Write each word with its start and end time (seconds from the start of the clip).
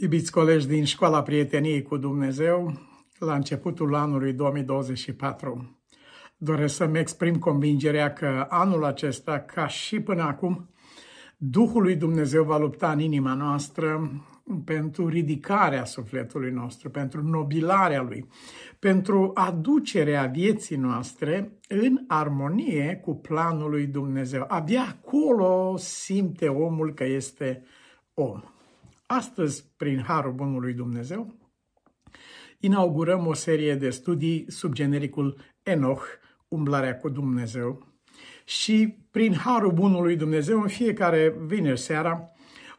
Iubiți 0.00 0.32
colegi 0.32 0.66
din 0.66 0.84
Școala 0.84 1.22
Prieteniei 1.22 1.82
cu 1.82 1.96
Dumnezeu, 1.96 2.72
la 3.18 3.34
începutul 3.34 3.94
anului 3.94 4.32
2024, 4.32 5.78
doresc 6.36 6.74
să-mi 6.74 6.98
exprim 6.98 7.38
convingerea 7.38 8.12
că 8.12 8.46
anul 8.48 8.84
acesta, 8.84 9.38
ca 9.40 9.66
și 9.66 10.00
până 10.00 10.22
acum, 10.22 10.70
Duhul 11.36 11.82
lui 11.82 11.96
Dumnezeu 11.96 12.44
va 12.44 12.58
lupta 12.58 12.92
în 12.92 12.98
inima 12.98 13.34
noastră 13.34 14.10
pentru 14.64 15.08
ridicarea 15.08 15.84
sufletului 15.84 16.50
nostru, 16.50 16.90
pentru 16.90 17.22
nobilarea 17.22 18.02
lui, 18.02 18.28
pentru 18.78 19.30
aducerea 19.34 20.26
vieții 20.26 20.76
noastre 20.76 21.58
în 21.68 22.04
armonie 22.08 23.00
cu 23.04 23.14
planul 23.14 23.70
lui 23.70 23.86
Dumnezeu. 23.86 24.44
Abia 24.48 24.82
acolo 24.88 25.76
simte 25.76 26.48
omul 26.48 26.94
că 26.94 27.04
este 27.04 27.62
om. 28.14 28.42
Astăzi, 29.10 29.64
prin 29.76 30.02
Harul 30.02 30.32
Bunului 30.32 30.72
Dumnezeu, 30.72 31.34
inaugurăm 32.58 33.26
o 33.26 33.32
serie 33.32 33.74
de 33.74 33.90
studii 33.90 34.44
sub 34.48 34.72
genericul 34.72 35.40
Enoch, 35.62 36.02
umblarea 36.48 36.96
cu 36.96 37.08
Dumnezeu. 37.08 37.86
Și 38.44 38.96
prin 39.10 39.34
Harul 39.34 39.72
Bunului 39.72 40.16
Dumnezeu, 40.16 40.60
în 40.60 40.68
fiecare 40.68 41.34
vineri 41.46 41.78
seara, 41.78 42.30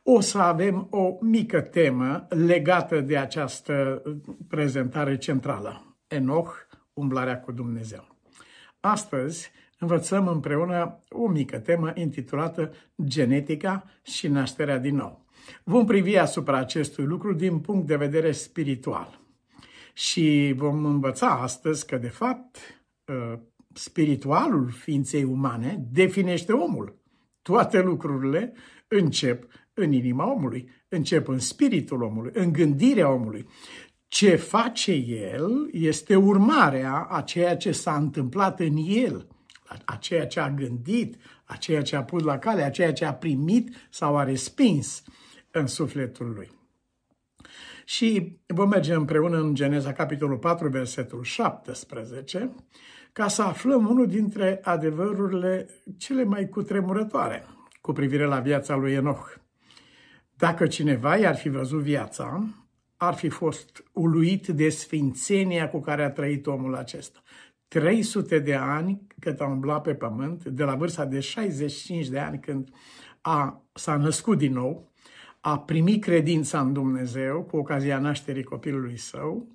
o 0.03 0.20
să 0.20 0.37
avem 0.37 0.87
o 0.89 1.17
mică 1.21 1.61
temă 1.61 2.27
legată 2.29 3.01
de 3.01 3.17
această 3.17 4.01
prezentare 4.48 5.17
centrală. 5.17 5.98
Enoch, 6.07 6.53
umblarea 6.93 7.39
cu 7.39 7.51
Dumnezeu. 7.51 8.07
Astăzi 8.79 9.51
învățăm 9.79 10.27
împreună 10.27 10.99
o 11.09 11.27
mică 11.27 11.59
temă 11.59 11.91
intitulată 11.95 12.73
Genetica 13.03 13.84
și 14.03 14.27
nașterea 14.27 14.77
din 14.77 14.95
nou. 14.95 15.27
Vom 15.63 15.85
privi 15.85 16.17
asupra 16.17 16.57
acestui 16.57 17.05
lucru 17.05 17.34
din 17.34 17.59
punct 17.59 17.88
de 17.88 17.95
vedere 17.95 18.31
spiritual. 18.31 19.20
Și 19.93 20.54
vom 20.57 20.85
învăța 20.85 21.27
astăzi 21.27 21.85
că, 21.85 21.98
de 21.98 22.07
fapt, 22.07 22.57
ă, 23.07 23.40
spiritualul 23.73 24.70
ființei 24.70 25.23
umane 25.23 25.85
definește 25.91 26.51
omul. 26.51 26.98
Toate 27.41 27.82
lucrurile 27.82 28.54
încep 28.87 29.48
în 29.73 29.91
inima 29.91 30.32
omului, 30.32 30.70
încep 30.87 31.27
în 31.27 31.40
spiritul 31.40 32.01
omului, 32.01 32.32
în 32.34 32.51
gândirea 32.51 33.12
omului. 33.12 33.48
Ce 34.07 34.35
face 34.35 34.91
el 35.32 35.70
este 35.71 36.15
urmarea 36.15 37.07
a 37.10 37.21
ceea 37.21 37.57
ce 37.57 37.71
s-a 37.71 37.95
întâmplat 37.95 38.60
în 38.60 38.76
el, 38.87 39.27
a 39.85 39.95
ceea 39.95 40.27
ce 40.27 40.40
a 40.40 40.49
gândit, 40.49 41.15
a 41.43 41.55
ceea 41.55 41.82
ce 41.82 41.95
a 41.95 42.04
pus 42.04 42.23
la 42.23 42.37
cale, 42.37 42.63
a 42.63 42.70
ceea 42.70 42.93
ce 42.93 43.05
a 43.05 43.13
primit 43.13 43.87
sau 43.90 44.17
a 44.17 44.23
respins 44.23 45.04
în 45.51 45.67
sufletul 45.67 46.33
lui. 46.33 46.51
Și 47.85 48.39
vom 48.47 48.69
merge 48.69 48.93
împreună 48.93 49.37
în 49.37 49.55
Geneza, 49.55 49.93
capitolul 49.93 50.37
4, 50.37 50.67
versetul 50.69 51.23
17, 51.23 52.55
ca 53.13 53.27
să 53.27 53.41
aflăm 53.41 53.87
unul 53.87 54.07
dintre 54.07 54.59
adevărurile 54.63 55.70
cele 55.97 56.23
mai 56.23 56.49
cutremurătoare 56.49 57.45
cu 57.81 57.91
privire 57.91 58.25
la 58.25 58.39
viața 58.39 58.75
lui 58.75 58.93
Enoch. 58.93 59.37
Dacă 60.35 60.67
cineva 60.67 61.17
i-ar 61.17 61.35
fi 61.35 61.49
văzut 61.49 61.81
viața, 61.81 62.47
ar 62.97 63.13
fi 63.13 63.29
fost 63.29 63.83
uluit 63.93 64.47
de 64.47 64.69
sfințenia 64.69 65.69
cu 65.69 65.79
care 65.79 66.03
a 66.03 66.11
trăit 66.11 66.47
omul 66.47 66.75
acesta. 66.75 67.22
300 67.67 68.39
de 68.39 68.55
ani 68.55 69.07
cât 69.19 69.39
a 69.39 69.45
umblat 69.45 69.81
pe 69.81 69.94
pământ, 69.94 70.45
de 70.45 70.63
la 70.63 70.75
vârsta 70.75 71.05
de 71.05 71.19
65 71.19 72.07
de 72.07 72.19
ani 72.19 72.39
când 72.39 72.69
a, 73.22 73.66
s-a 73.73 73.97
născut 73.97 74.38
din 74.38 74.53
nou, 74.53 74.91
a 75.40 75.59
primit 75.59 76.03
credința 76.03 76.59
în 76.59 76.73
Dumnezeu 76.73 77.41
cu 77.41 77.57
ocazia 77.57 78.00
nașterii 78.00 78.44
copilului 78.44 78.97
său, 78.97 79.47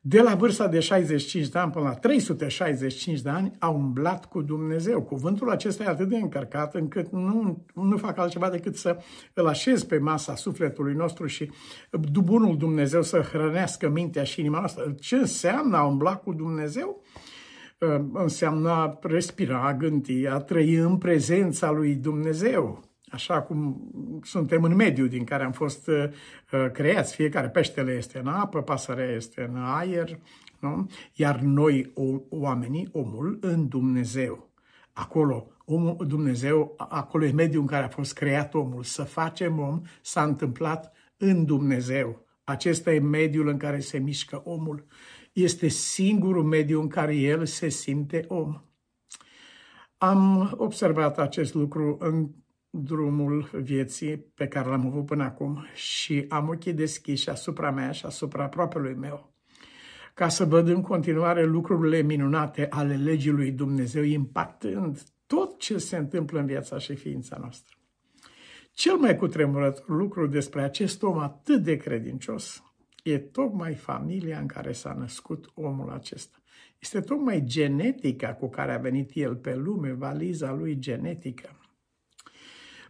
de 0.00 0.20
la 0.20 0.34
vârsta 0.34 0.68
de 0.68 0.80
65 0.80 1.48
de 1.48 1.58
ani 1.58 1.70
până 1.70 1.84
la 1.84 1.94
365 1.94 3.20
de 3.20 3.28
ani 3.28 3.52
a 3.58 3.68
umblat 3.68 4.26
cu 4.26 4.42
Dumnezeu. 4.42 5.02
Cuvântul 5.02 5.50
acesta 5.50 5.84
e 5.84 5.86
atât 5.86 6.08
de 6.08 6.16
încărcat 6.16 6.74
încât 6.74 7.10
nu, 7.10 7.64
nu 7.74 7.96
fac 7.96 8.18
altceva 8.18 8.50
decât 8.50 8.76
să 8.76 8.98
îl 9.34 9.46
așez 9.46 9.84
pe 9.84 9.98
masa 9.98 10.34
sufletului 10.34 10.94
nostru 10.94 11.26
și 11.26 11.50
bunul 12.12 12.56
Dumnezeu 12.56 13.02
să 13.02 13.20
hrănească 13.20 13.88
mintea 13.88 14.24
și 14.24 14.40
inima 14.40 14.58
noastră. 14.58 14.94
Ce 15.00 15.16
înseamnă 15.16 15.76
a 15.76 15.84
umbla 15.84 16.16
cu 16.16 16.32
Dumnezeu? 16.32 17.02
Înseamnă 18.12 18.70
a 18.70 18.98
respira, 19.02 19.66
a 19.66 19.74
gândi, 19.74 20.26
a 20.26 20.38
trăi 20.38 20.74
în 20.74 20.96
prezența 20.96 21.70
lui 21.70 21.94
Dumnezeu 21.94 22.87
așa 23.10 23.42
cum 23.42 23.90
suntem 24.22 24.62
în 24.62 24.74
mediul 24.74 25.08
din 25.08 25.24
care 25.24 25.44
am 25.44 25.52
fost 25.52 25.88
uh, 25.88 26.04
uh, 26.52 26.70
creați. 26.72 27.14
Fiecare 27.14 27.48
peștele 27.48 27.92
este 27.92 28.18
în 28.18 28.26
apă, 28.26 28.62
pasărea 28.62 29.10
este 29.10 29.48
în 29.50 29.56
aer, 29.56 30.18
nu? 30.58 30.90
iar 31.14 31.40
noi, 31.40 31.90
o, 31.94 32.20
oamenii, 32.28 32.88
omul, 32.92 33.38
în 33.40 33.68
Dumnezeu. 33.68 34.50
Acolo, 34.92 35.46
omul, 35.64 35.96
Dumnezeu, 36.06 36.74
acolo 36.76 37.24
e 37.24 37.32
mediul 37.32 37.60
în 37.60 37.66
care 37.66 37.84
a 37.84 37.88
fost 37.88 38.14
creat 38.14 38.54
omul. 38.54 38.82
Să 38.82 39.02
facem 39.02 39.58
om 39.58 39.82
s-a 40.02 40.22
întâmplat 40.22 40.92
în 41.16 41.44
Dumnezeu. 41.44 42.26
Acesta 42.44 42.92
e 42.92 42.98
mediul 42.98 43.48
în 43.48 43.56
care 43.56 43.80
se 43.80 43.98
mișcă 43.98 44.42
omul. 44.44 44.86
Este 45.32 45.68
singurul 45.68 46.44
mediu 46.44 46.80
în 46.80 46.88
care 46.88 47.14
el 47.14 47.46
se 47.46 47.68
simte 47.68 48.24
om. 48.28 48.60
Am 49.98 50.54
observat 50.56 51.18
acest 51.18 51.54
lucru 51.54 51.96
în 52.00 52.30
drumul 52.70 53.50
vieții 53.52 54.16
pe 54.16 54.46
care 54.46 54.68
l-am 54.68 54.86
avut 54.86 55.06
până 55.06 55.24
acum 55.24 55.64
și 55.74 56.24
am 56.28 56.48
ochii 56.48 56.72
deschiși 56.72 57.30
asupra 57.30 57.70
mea 57.70 57.90
și 57.90 58.06
asupra 58.06 58.44
aproapelui 58.44 58.94
meu, 58.94 59.32
ca 60.14 60.28
să 60.28 60.44
văd 60.44 60.68
în 60.68 60.82
continuare 60.82 61.44
lucrurile 61.44 62.02
minunate 62.02 62.66
ale 62.70 62.96
legii 62.96 63.30
lui 63.30 63.50
Dumnezeu, 63.50 64.02
impactând 64.02 65.02
tot 65.26 65.58
ce 65.58 65.78
se 65.78 65.96
întâmplă 65.96 66.40
în 66.40 66.46
viața 66.46 66.78
și 66.78 66.94
ființa 66.94 67.36
noastră. 67.40 67.76
Cel 68.72 68.96
mai 68.96 69.16
cutremurător 69.16 69.88
lucru 69.88 70.26
despre 70.26 70.62
acest 70.62 71.02
om 71.02 71.18
atât 71.18 71.62
de 71.62 71.76
credincios 71.76 72.62
e 73.02 73.18
tocmai 73.18 73.74
familia 73.74 74.38
în 74.38 74.46
care 74.46 74.72
s-a 74.72 74.92
născut 74.98 75.50
omul 75.54 75.90
acesta. 75.90 76.38
Este 76.78 77.00
tocmai 77.00 77.42
genetica 77.44 78.34
cu 78.34 78.48
care 78.48 78.72
a 78.72 78.78
venit 78.78 79.10
el 79.14 79.36
pe 79.36 79.54
lume, 79.54 79.92
valiza 79.92 80.52
lui 80.52 80.78
genetică. 80.78 81.57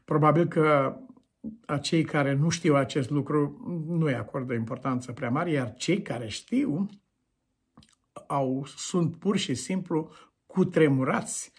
Probabil 0.09 0.47
că 0.47 0.97
acei 1.67 2.05
care 2.05 2.33
nu 2.33 2.49
știu 2.49 2.75
acest 2.75 3.11
lucru 3.11 3.65
nu 3.89 4.05
îi 4.05 4.15
acordă 4.15 4.55
importanță 4.55 5.13
prea 5.13 5.31
mare, 5.31 5.51
iar 5.51 5.75
cei 5.75 6.03
care 6.03 6.29
știu 6.29 6.89
au, 8.27 8.67
sunt 8.77 9.17
pur 9.17 9.37
și 9.37 9.55
simplu 9.55 10.11
cutremurați. 10.47 11.53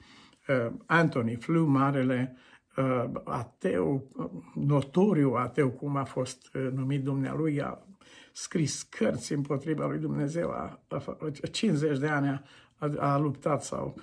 Uh, 0.48 0.72
Anthony 0.86 1.36
Flew, 1.36 1.66
marele 1.66 2.36
uh, 2.78 3.04
ateu, 3.24 4.08
notoriu 4.56 5.34
ateu, 5.34 5.70
cum 5.70 5.96
a 5.96 6.04
fost 6.04 6.56
uh, 6.56 6.70
numit 6.74 7.04
dumnealui, 7.04 7.62
a 7.62 7.88
scris 8.31 8.84
cărți 8.84 9.34
împotriva 9.34 9.88
lui 9.88 10.00
Dumnezeu, 10.00 10.50
a, 10.50 10.84
a, 10.88 11.48
50 11.52 11.98
de 11.98 12.08
ani 12.08 12.42
a, 12.78 12.92
a 12.98 13.18
luptat 13.18 13.64
sau 13.64 13.96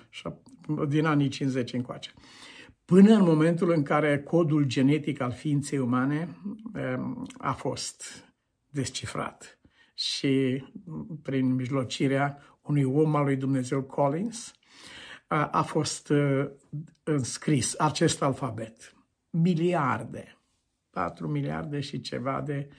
din 0.87 1.05
anii 1.05 1.27
50 1.27 1.73
încoace. 1.73 2.13
Uh, 2.15 2.23
până 2.87 3.13
în 3.13 3.23
momentul 3.23 3.71
în 3.71 3.83
care 3.83 4.19
codul 4.19 4.63
genetic 4.63 5.21
al 5.21 5.31
ființei 5.31 5.79
umane 5.79 6.37
um, 6.73 7.25
a 7.37 7.51
fost 7.51 8.25
descifrat 8.69 9.59
și 9.93 10.63
prin 11.21 11.55
mijlocirea 11.55 12.37
unui 12.61 12.83
om 12.83 13.15
al 13.15 13.23
lui 13.23 13.35
Dumnezeu 13.35 13.83
Collins 13.83 14.53
a 15.27 15.61
fost 15.61 16.09
uh, 16.09 16.45
înscris 17.03 17.79
acest 17.79 18.21
alfabet. 18.21 18.95
Miliarde, 19.29 20.37
4 20.89 21.27
miliarde 21.27 21.79
și 21.79 22.01
ceva 22.01 22.41
de 22.45 22.69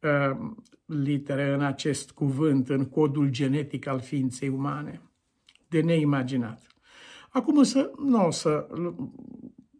uh, 0.00 0.50
litere 0.84 1.52
în 1.52 1.62
acest 1.62 2.10
cuvânt, 2.10 2.68
în 2.68 2.84
codul 2.84 3.28
genetic 3.28 3.86
al 3.86 4.00
ființei 4.00 4.48
umane. 4.48 5.00
De 5.68 5.80
neimaginat. 5.80 6.66
Acum 7.28 7.58
însă 7.58 7.90
nu 7.98 8.26
o 8.26 8.30
să 8.30 8.66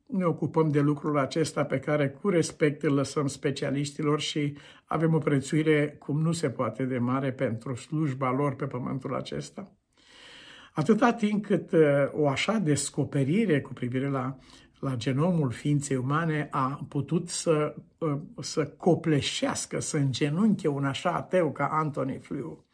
ne 0.09 0.25
ocupăm 0.25 0.71
de 0.71 0.81
lucrul 0.81 1.19
acesta 1.19 1.65
pe 1.65 1.79
care 1.79 2.09
cu 2.09 2.29
respect 2.29 2.83
îl 2.83 2.95
lăsăm 2.95 3.27
specialiștilor 3.27 4.21
și 4.21 4.57
avem 4.85 5.15
o 5.15 5.19
prețuire 5.19 5.97
cum 5.99 6.21
nu 6.21 6.33
se 6.33 6.51
poate 6.51 6.85
de 6.85 6.99
mare 6.99 7.33
pentru 7.33 7.75
slujba 7.75 8.31
lor 8.31 8.55
pe 8.55 8.65
pământul 8.65 9.15
acesta. 9.15 9.73
Atâta 10.75 11.13
timp 11.13 11.47
cât 11.47 11.73
uh, 11.73 11.81
o 12.13 12.29
așa 12.29 12.53
descoperire 12.53 13.61
cu 13.61 13.73
privire 13.73 14.09
la, 14.09 14.39
la 14.81 14.95
genomul 14.95 15.51
ființei 15.51 15.97
umane 15.97 16.49
a 16.51 16.87
putut 16.89 17.29
să, 17.29 17.75
uh, 17.99 18.19
să 18.41 18.67
copleșească, 18.67 19.81
să 19.81 19.97
îngenunche 19.97 20.69
un 20.69 20.85
așa 20.85 21.11
ateu 21.11 21.53
ca 21.53 21.67
Anthony 21.67 22.19
Flew. 22.19 22.67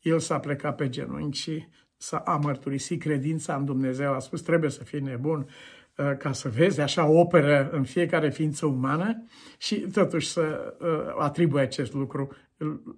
El 0.00 0.18
s-a 0.18 0.38
plecat 0.38 0.76
pe 0.76 0.88
genunchi 0.88 1.38
și 1.38 1.66
s-a 1.96 2.38
mărturisit 2.42 3.00
credința 3.00 3.54
în 3.54 3.64
Dumnezeu, 3.64 4.12
a 4.12 4.18
spus 4.18 4.42
trebuie 4.42 4.70
să 4.70 4.84
fii 4.84 5.00
nebun, 5.00 5.38
uh, 5.38 5.77
ca 6.18 6.32
să 6.32 6.48
vezi 6.48 6.80
așa 6.80 7.06
operă 7.06 7.70
în 7.70 7.84
fiecare 7.84 8.30
ființă 8.30 8.66
umană 8.66 9.26
și 9.58 9.80
totuși 9.80 10.28
să 10.28 10.76
uh, 10.80 11.14
atribuie 11.18 11.62
acest 11.62 11.92
lucru 11.92 12.36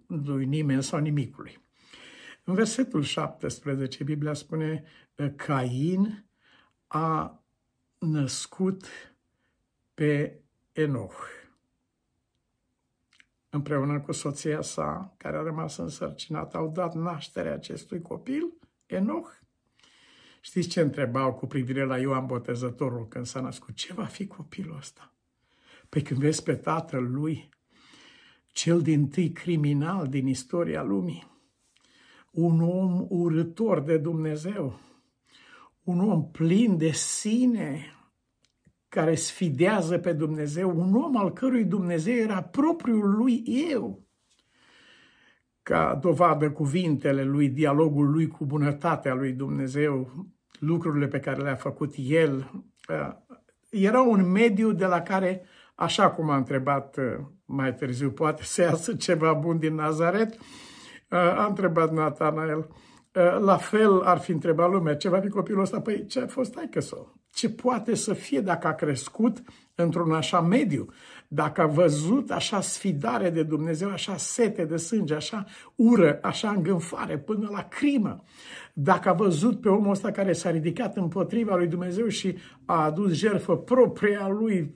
lui 0.07 0.45
nimeni 0.45 0.83
sau 0.83 0.99
nimicului. 0.99 1.61
În 2.45 2.55
versetul 2.55 3.03
17, 3.03 4.05
Biblia 4.05 4.33
spune 4.33 4.85
Cain 5.37 6.25
a 6.87 7.43
născut 7.99 8.87
pe 9.95 10.41
Enoch 10.73 11.41
împreună 13.51 14.01
cu 14.01 14.13
soția 14.13 14.61
sa, 14.61 15.15
care 15.17 15.37
a 15.37 15.43
rămas 15.43 15.77
însărcinată, 15.77 16.57
au 16.57 16.69
dat 16.69 16.95
naștere 16.95 17.49
acestui 17.49 18.03
copil, 18.03 18.53
Enoch. 18.87 19.43
Știți 20.41 20.69
ce 20.69 20.81
întrebau 20.81 21.35
cu 21.35 21.47
privire 21.47 21.85
la 21.85 21.99
Ioan 21.99 22.27
Botezătorul 22.27 23.09
când 23.09 23.27
s-a 23.27 23.41
născut? 23.41 23.75
Ce 23.75 23.93
va 23.93 24.05
fi 24.05 24.27
copilul 24.27 24.77
ăsta? 24.77 25.15
Păi 25.89 26.03
când 26.03 26.21
vezi 26.21 26.43
pe 26.43 26.55
tatăl 26.55 27.11
lui, 27.11 27.49
cel 28.47 28.83
din 28.83 29.09
tâi 29.09 29.31
criminal 29.31 30.09
din 30.09 30.27
istoria 30.27 30.83
lumii, 30.83 31.27
un 32.31 32.61
om 32.61 33.07
urător 33.09 33.81
de 33.81 33.99
Dumnezeu, 33.99 34.81
un 35.83 36.01
om 36.01 36.31
plin 36.31 36.77
de 36.77 36.91
sine, 36.91 37.95
care 38.89 39.15
sfidează 39.15 39.99
pe 39.99 40.13
Dumnezeu, 40.13 40.81
un 40.81 40.95
om 40.95 41.17
al 41.17 41.33
cărui 41.33 41.65
Dumnezeu 41.65 42.15
era 42.15 42.43
propriul 42.43 43.11
lui 43.11 43.43
eu. 43.71 44.03
Ca 45.71 45.99
dovadă 46.01 46.51
cuvintele 46.51 47.25
lui, 47.25 47.49
dialogul 47.49 48.11
lui 48.11 48.27
cu 48.27 48.45
bunătatea 48.45 49.15
lui 49.15 49.33
Dumnezeu, 49.33 50.11
lucrurile 50.59 51.07
pe 51.07 51.19
care 51.19 51.43
le-a 51.43 51.55
făcut 51.55 51.95
el, 51.97 52.51
uh, 52.89 53.13
era 53.69 54.01
un 54.01 54.31
mediu 54.31 54.73
de 54.73 54.85
la 54.85 55.01
care, 55.01 55.43
așa 55.75 56.11
cum 56.11 56.31
a 56.31 56.37
întrebat 56.37 56.97
uh, 56.97 57.25
mai 57.45 57.75
târziu, 57.75 58.11
poate 58.11 58.43
să 58.43 58.63
iasă 58.63 58.95
ceva 58.95 59.33
bun 59.33 59.59
din 59.59 59.75
Nazaret, 59.75 60.33
uh, 60.33 60.39
a 61.19 61.47
întrebat 61.49 61.93
Natanael, 61.93 62.69
la 63.41 63.57
fel 63.57 64.01
ar 64.01 64.19
fi 64.19 64.31
întrebat 64.31 64.71
lumea, 64.71 64.97
ce 64.97 65.09
va 65.09 65.21
fi 65.21 65.29
copilul 65.29 65.63
ăsta? 65.63 65.81
Păi 65.81 66.07
ce 66.07 66.21
a 66.21 66.27
fost 66.27 66.53
taică 66.53 66.81
sau? 66.81 67.21
ce 67.33 67.51
poate 67.51 67.95
să 67.95 68.13
fie 68.13 68.41
dacă 68.41 68.67
a 68.67 68.75
crescut 68.75 69.43
într-un 69.75 70.13
așa 70.13 70.41
mediu, 70.41 70.93
dacă 71.33 71.61
a 71.61 71.67
văzut 71.67 72.31
așa 72.31 72.61
sfidare 72.61 73.31
de 73.31 73.43
Dumnezeu, 73.43 73.91
așa 73.91 74.17
sete 74.17 74.65
de 74.65 74.77
sânge, 74.77 75.15
așa 75.15 75.45
ură, 75.75 76.19
așa 76.23 76.51
îngânfare 76.51 77.19
până 77.19 77.49
la 77.53 77.63
crimă, 77.63 78.25
dacă 78.73 79.09
a 79.09 79.13
văzut 79.13 79.61
pe 79.61 79.69
omul 79.69 79.91
ăsta 79.91 80.11
care 80.11 80.33
s-a 80.33 80.51
ridicat 80.51 80.97
împotriva 80.97 81.57
lui 81.57 81.67
Dumnezeu 81.67 82.09
și 82.09 82.37
a 82.65 82.85
adus 82.85 83.13
jertfă 83.13 83.57
propria 83.57 84.29
lui, 84.29 84.75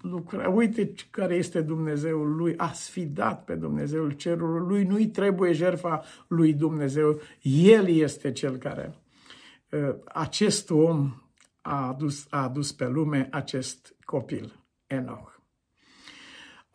lucra. 0.00 0.48
Uite 0.48 0.92
care 1.10 1.34
este 1.34 1.60
Dumnezeul 1.60 2.36
lui, 2.36 2.54
a 2.56 2.72
sfidat 2.72 3.44
pe 3.44 3.54
Dumnezeul 3.54 4.10
cerului 4.10 4.66
lui, 4.68 4.84
nu-i 4.84 5.06
trebuie 5.06 5.52
jertfa 5.52 6.02
lui 6.26 6.52
Dumnezeu, 6.52 7.20
El 7.42 7.88
este 7.88 8.32
cel 8.32 8.56
care. 8.56 8.94
Uh, 9.70 9.94
acest 10.04 10.70
om 10.70 11.14
a 11.60 11.88
adus, 11.88 12.26
a 12.30 12.42
adus 12.42 12.72
pe 12.72 12.88
lume 12.88 13.28
acest 13.30 13.94
copil, 14.04 14.64
Enoch. 14.86 15.35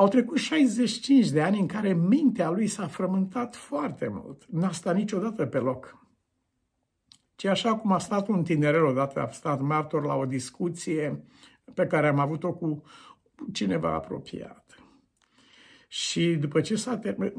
Au 0.01 0.07
trecut 0.07 0.37
65 0.37 1.29
de 1.29 1.41
ani 1.41 1.59
în 1.59 1.67
care 1.67 1.93
mintea 1.93 2.49
lui 2.49 2.67
s-a 2.67 2.87
frământat 2.87 3.55
foarte 3.55 4.07
mult. 4.07 4.45
N-a 4.49 4.71
stat 4.71 4.95
niciodată 4.95 5.45
pe 5.45 5.57
loc. 5.57 6.05
Ci 7.35 7.45
așa 7.45 7.75
cum 7.75 7.91
a 7.91 7.99
stat 7.99 8.27
un 8.27 8.43
tinerel 8.43 8.83
odată, 8.83 9.21
a 9.21 9.29
stat 9.29 9.61
martor 9.61 10.05
la 10.05 10.15
o 10.15 10.25
discuție 10.25 11.23
pe 11.73 11.87
care 11.87 12.07
am 12.07 12.19
avut-o 12.19 12.53
cu 12.53 12.83
cineva 13.53 13.93
apropiat. 13.93 14.65
Și 15.87 16.35
după 16.35 16.61
ce 16.61 16.75
s-a 16.75 16.97
terminat, 16.97 17.33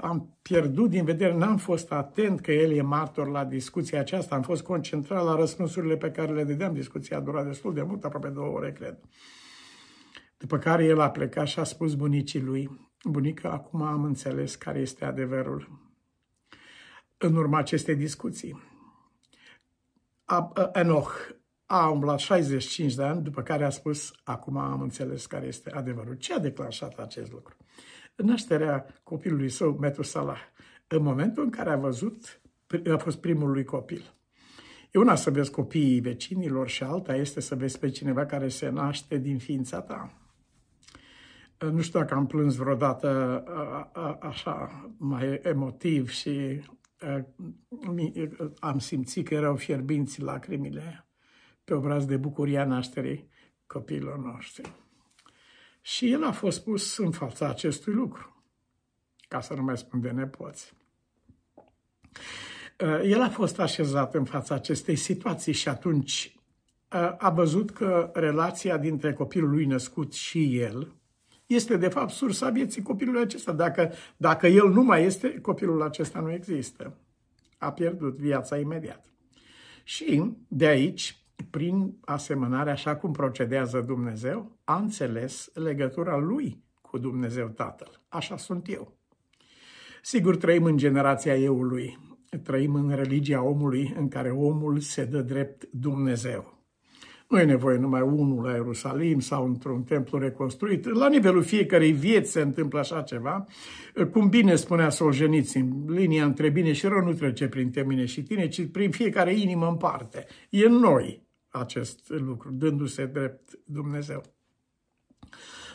am 0.00 0.38
pierdut 0.42 0.90
din 0.90 1.04
vedere, 1.04 1.34
n-am 1.34 1.56
fost 1.56 1.92
atent 1.92 2.40
că 2.40 2.52
el 2.52 2.72
e 2.72 2.82
martor 2.82 3.28
la 3.28 3.44
discuția 3.44 4.00
aceasta, 4.00 4.34
am 4.34 4.42
fost 4.42 4.62
concentrat 4.62 5.24
la 5.24 5.34
răspunsurile 5.34 5.96
pe 5.96 6.10
care 6.10 6.32
le 6.32 6.44
dădeam. 6.44 6.72
Discuția 6.72 7.16
a 7.16 7.20
durat 7.20 7.46
destul 7.46 7.74
de 7.74 7.82
mult, 7.82 8.04
aproape 8.04 8.28
două 8.28 8.56
ore, 8.56 8.72
cred. 8.72 8.98
După 10.40 10.58
care 10.58 10.84
el 10.84 11.00
a 11.00 11.10
plecat 11.10 11.46
și 11.46 11.58
a 11.58 11.64
spus 11.64 11.94
bunicii 11.94 12.40
lui, 12.40 12.90
bunică, 13.04 13.50
acum 13.50 13.82
am 13.82 14.04
înțeles 14.04 14.54
care 14.54 14.78
este 14.78 15.04
adevărul 15.04 15.78
în 17.18 17.36
urma 17.36 17.58
acestei 17.58 17.96
discuții. 17.96 18.62
Enoch 20.72 21.12
a 21.66 21.88
umblat 21.88 22.18
65 22.18 22.94
de 22.94 23.02
ani, 23.02 23.22
după 23.22 23.42
care 23.42 23.64
a 23.64 23.70
spus, 23.70 24.12
acum 24.24 24.56
am 24.56 24.80
înțeles 24.80 25.26
care 25.26 25.46
este 25.46 25.70
adevărul. 25.70 26.14
Ce 26.14 26.34
a 26.34 26.38
declanșat 26.38 26.98
acest 26.98 27.32
lucru? 27.32 27.56
nașterea 28.16 28.86
copilului 29.02 29.48
său, 29.48 29.72
Metusalah, 29.72 30.40
în 30.86 31.02
momentul 31.02 31.42
în 31.42 31.50
care 31.50 31.70
a 31.70 31.76
văzut, 31.76 32.40
a 32.92 32.96
fost 32.96 33.20
primul 33.20 33.50
lui 33.50 33.64
copil. 33.64 34.14
E 34.90 34.98
una 34.98 35.14
să 35.14 35.30
vezi 35.30 35.50
copiii 35.50 36.00
vecinilor 36.00 36.68
și 36.68 36.82
alta 36.82 37.14
este 37.14 37.40
să 37.40 37.54
vezi 37.54 37.78
pe 37.78 37.90
cineva 37.90 38.26
care 38.26 38.48
se 38.48 38.68
naște 38.68 39.18
din 39.18 39.38
ființa 39.38 39.80
ta. 39.80 40.19
Nu 41.60 41.80
știu 41.80 41.98
dacă 41.98 42.14
am 42.14 42.26
plâns 42.26 42.54
vreodată 42.54 43.42
așa 44.20 44.86
mai 44.96 45.40
emotiv 45.42 46.08
și 46.08 46.60
am 48.58 48.78
simțit 48.78 49.26
că 49.26 49.34
erau 49.34 49.56
fierbinți 49.56 50.20
lacrimile 50.20 51.06
pe 51.64 51.74
obraz 51.74 52.04
de 52.04 52.16
bucuria 52.16 52.64
nașterii 52.64 53.28
copiilor 53.66 54.18
noștri. 54.18 54.72
Și 55.80 56.12
el 56.12 56.24
a 56.24 56.32
fost 56.32 56.64
pus 56.64 56.98
în 56.98 57.10
fața 57.10 57.48
acestui 57.48 57.92
lucru, 57.92 58.44
ca 59.28 59.40
să 59.40 59.54
nu 59.54 59.62
mai 59.62 59.78
spun 59.78 60.00
de 60.00 60.10
nepoți. 60.10 60.72
Uh, 62.80 63.00
el 63.04 63.22
a 63.22 63.28
fost 63.28 63.58
așezat 63.58 64.14
în 64.14 64.24
fața 64.24 64.54
acestei 64.54 64.96
situații 64.96 65.52
și 65.52 65.68
atunci 65.68 66.34
uh, 66.92 67.14
a 67.18 67.30
văzut 67.30 67.70
că 67.70 68.10
relația 68.14 68.76
dintre 68.76 69.12
copilul 69.12 69.50
lui 69.50 69.64
născut 69.64 70.12
și 70.12 70.58
el 70.58 70.99
este 71.54 71.76
de 71.76 71.88
fapt 71.88 72.10
sursa 72.10 72.50
vieții 72.50 72.82
copilului 72.82 73.20
acesta. 73.20 73.52
Dacă, 73.52 73.92
dacă 74.16 74.46
el 74.46 74.68
nu 74.68 74.82
mai 74.82 75.04
este, 75.04 75.40
copilul 75.40 75.82
acesta 75.82 76.20
nu 76.20 76.32
există. 76.32 76.96
A 77.58 77.72
pierdut 77.72 78.16
viața 78.16 78.58
imediat. 78.58 79.04
Și 79.84 80.32
de 80.48 80.66
aici 80.66 81.24
prin 81.50 81.96
asemănare, 82.00 82.70
așa 82.70 82.96
cum 82.96 83.12
procedează 83.12 83.80
Dumnezeu, 83.80 84.58
a 84.64 84.76
înțeles 84.76 85.50
legătura 85.54 86.16
lui 86.16 86.64
cu 86.80 86.98
Dumnezeu 86.98 87.48
Tatăl. 87.48 88.00
Așa 88.08 88.36
sunt 88.36 88.68
eu. 88.68 88.96
Sigur, 90.02 90.36
trăim 90.36 90.64
în 90.64 90.76
generația 90.76 91.36
euului, 91.36 91.98
trăim 92.42 92.74
în 92.74 92.94
religia 92.94 93.42
omului 93.42 93.94
în 93.96 94.08
care 94.08 94.30
omul 94.30 94.78
se 94.78 95.04
dă 95.04 95.22
drept 95.22 95.68
Dumnezeu. 95.72 96.59
Nu 97.30 97.38
e 97.38 97.44
nevoie 97.44 97.76
numai 97.76 98.00
unul 98.00 98.44
la 98.44 98.52
Ierusalim 98.52 99.20
sau 99.20 99.46
într-un 99.46 99.82
templu 99.82 100.18
reconstruit. 100.18 100.84
La 100.84 101.08
nivelul 101.08 101.42
fiecarei 101.42 101.92
vieți 101.92 102.30
se 102.30 102.40
întâmplă 102.40 102.78
așa 102.78 103.02
ceva. 103.02 103.46
Cum 104.12 104.28
bine 104.28 104.54
spunea 104.54 104.90
Solzhenitsyn, 104.90 105.84
linia 105.86 106.24
între 106.24 106.48
bine 106.48 106.72
și 106.72 106.86
rău 106.86 107.04
nu 107.04 107.12
trece 107.12 107.48
prin 107.48 107.72
mine 107.86 108.04
și 108.04 108.22
tine, 108.22 108.48
ci 108.48 108.70
prin 108.70 108.90
fiecare 108.90 109.34
inimă 109.34 109.68
în 109.68 109.76
parte. 109.76 110.26
E 110.48 110.66
în 110.66 110.72
noi 110.72 111.26
acest 111.48 112.08
lucru, 112.08 112.50
dându-se 112.52 113.06
drept 113.06 113.50
Dumnezeu. 113.64 114.22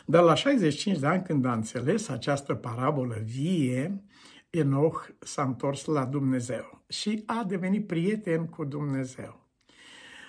Dar 0.06 0.22
la 0.22 0.34
65 0.34 0.98
de 0.98 1.06
ani, 1.06 1.22
când 1.22 1.44
a 1.44 1.52
înțeles 1.52 2.08
această 2.08 2.54
parabolă 2.54 3.16
vie, 3.24 4.04
Enoch 4.50 5.08
s-a 5.18 5.42
întors 5.42 5.84
la 5.84 6.04
Dumnezeu 6.04 6.84
și 6.88 7.22
a 7.26 7.44
devenit 7.46 7.86
prieten 7.86 8.46
cu 8.46 8.64
Dumnezeu. 8.64 9.45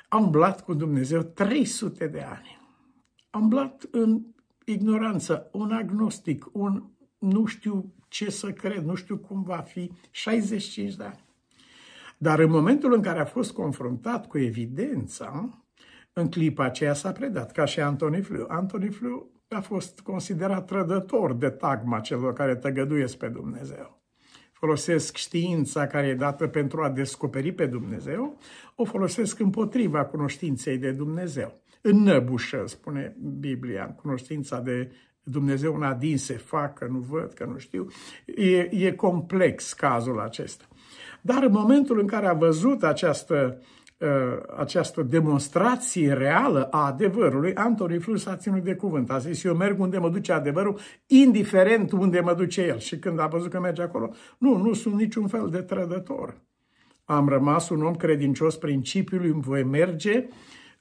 A 0.07 0.17
umblat 0.17 0.63
cu 0.63 0.73
Dumnezeu 0.73 1.21
300 1.21 2.07
de 2.07 2.21
ani. 2.21 2.59
A 3.29 3.37
umblat 3.37 3.87
în 3.91 4.21
ignoranță, 4.65 5.49
un 5.51 5.71
agnostic, 5.71 6.45
un 6.51 6.83
nu 7.17 7.45
știu 7.45 7.93
ce 8.07 8.29
să 8.29 8.51
cred, 8.51 8.83
nu 8.83 8.95
știu 8.95 9.17
cum 9.17 9.43
va 9.43 9.57
fi, 9.57 9.91
65 10.11 10.95
de 10.95 11.03
ani. 11.03 11.25
Dar 12.17 12.39
în 12.39 12.49
momentul 12.49 12.93
în 12.93 13.01
care 13.01 13.19
a 13.19 13.25
fost 13.25 13.51
confruntat 13.51 14.27
cu 14.27 14.37
evidența, 14.37 15.61
în 16.13 16.29
clipa 16.29 16.63
aceea 16.63 16.93
s-a 16.93 17.11
predat, 17.11 17.51
ca 17.51 17.65
și 17.65 17.81
Antoni 17.81 18.21
Fliu. 18.21 18.45
Antoni 18.47 18.89
Fliu 18.89 19.31
a 19.47 19.59
fost 19.59 19.99
considerat 19.99 20.65
trădător 20.65 21.33
de 21.33 21.49
tagma 21.49 21.99
celor 21.99 22.33
care 22.33 22.55
tăgăduiesc 22.55 23.17
pe 23.17 23.27
Dumnezeu. 23.27 23.97
Folosesc 24.59 25.15
știința 25.15 25.87
care 25.87 26.07
e 26.07 26.13
dată 26.13 26.47
pentru 26.47 26.81
a 26.81 26.89
descoperi 26.89 27.51
pe 27.51 27.65
Dumnezeu, 27.65 28.37
o 28.75 28.85
folosesc 28.85 29.39
împotriva 29.39 30.05
cunoștinței 30.05 30.77
de 30.77 30.91
Dumnezeu. 30.91 31.61
Înnăbușă, 31.81 32.63
spune 32.65 33.15
Biblia, 33.39 33.85
cunoștința 33.85 34.59
de 34.59 34.91
Dumnezeu 35.23 35.73
una 35.73 35.93
din 35.93 36.17
se 36.17 36.33
fac, 36.33 36.73
că 36.73 36.85
nu 36.85 36.99
văd, 36.99 37.33
că 37.33 37.45
nu 37.45 37.57
știu. 37.57 37.87
E, 38.25 38.85
e 38.85 38.91
complex 38.91 39.73
cazul 39.73 40.19
acesta. 40.19 40.65
Dar 41.21 41.43
în 41.43 41.51
momentul 41.51 41.99
în 41.99 42.07
care 42.07 42.27
a 42.27 42.33
văzut 42.33 42.83
această, 42.83 43.61
această 44.58 45.01
demonstrație 45.01 46.13
reală 46.13 46.68
a 46.72 46.86
adevărului, 46.86 47.54
Antoni 47.54 48.00
Flus 48.00 48.25
a 48.25 48.36
ținut 48.36 48.63
de 48.63 48.75
cuvânt. 48.75 49.12
A 49.12 49.18
zis, 49.18 49.44
eu 49.44 49.56
merg 49.56 49.80
unde 49.80 49.98
mă 49.98 50.10
duce 50.10 50.32
adevărul, 50.32 50.80
indiferent 51.06 51.92
unde 51.92 52.20
mă 52.20 52.34
duce 52.34 52.62
el. 52.62 52.80
Și 52.80 53.00
când 53.00 53.20
a 53.20 53.27
văzut 53.27 53.50
că 53.50 53.60
merge 53.60 53.82
acolo, 53.82 54.12
nu, 54.38 54.58
nu 54.58 54.74
sunt 54.74 54.96
niciun 54.96 55.27
fel 55.27 55.50
de 55.50 55.62
trădător. 55.62 56.42
Am 57.06 57.27
rămas 57.27 57.70
un 57.70 57.84
om 57.84 57.96
credincios 57.96 58.56
principiului, 58.56 59.30
îmi 59.30 59.42
voi 59.42 59.63
merge 59.63 60.27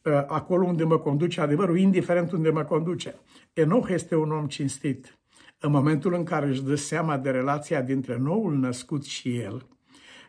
uh, 0.03 0.13
acolo 0.27 0.67
unde 0.67 0.85
mă 0.85 0.99
conduce 0.99 1.41
adevărul, 1.41 1.79
indiferent 1.79 2.33
unde 2.33 2.51
mă 2.51 2.65
conduce. 2.65 3.15
Enoch 3.53 3.89
este 3.91 4.17
un 4.17 4.31
om 4.31 4.47
cinstit. 4.47 5.19
În 5.59 5.71
momentul 5.71 6.15
în 6.15 6.25
care 6.25 6.47
își 6.47 6.63
dă 6.63 6.75
seama 6.75 7.17
de 7.17 7.31
relația 7.31 7.83
dintre 7.83 8.19
noul 8.19 8.59
născut 8.59 9.05
și 9.05 9.39
el, 9.39 9.67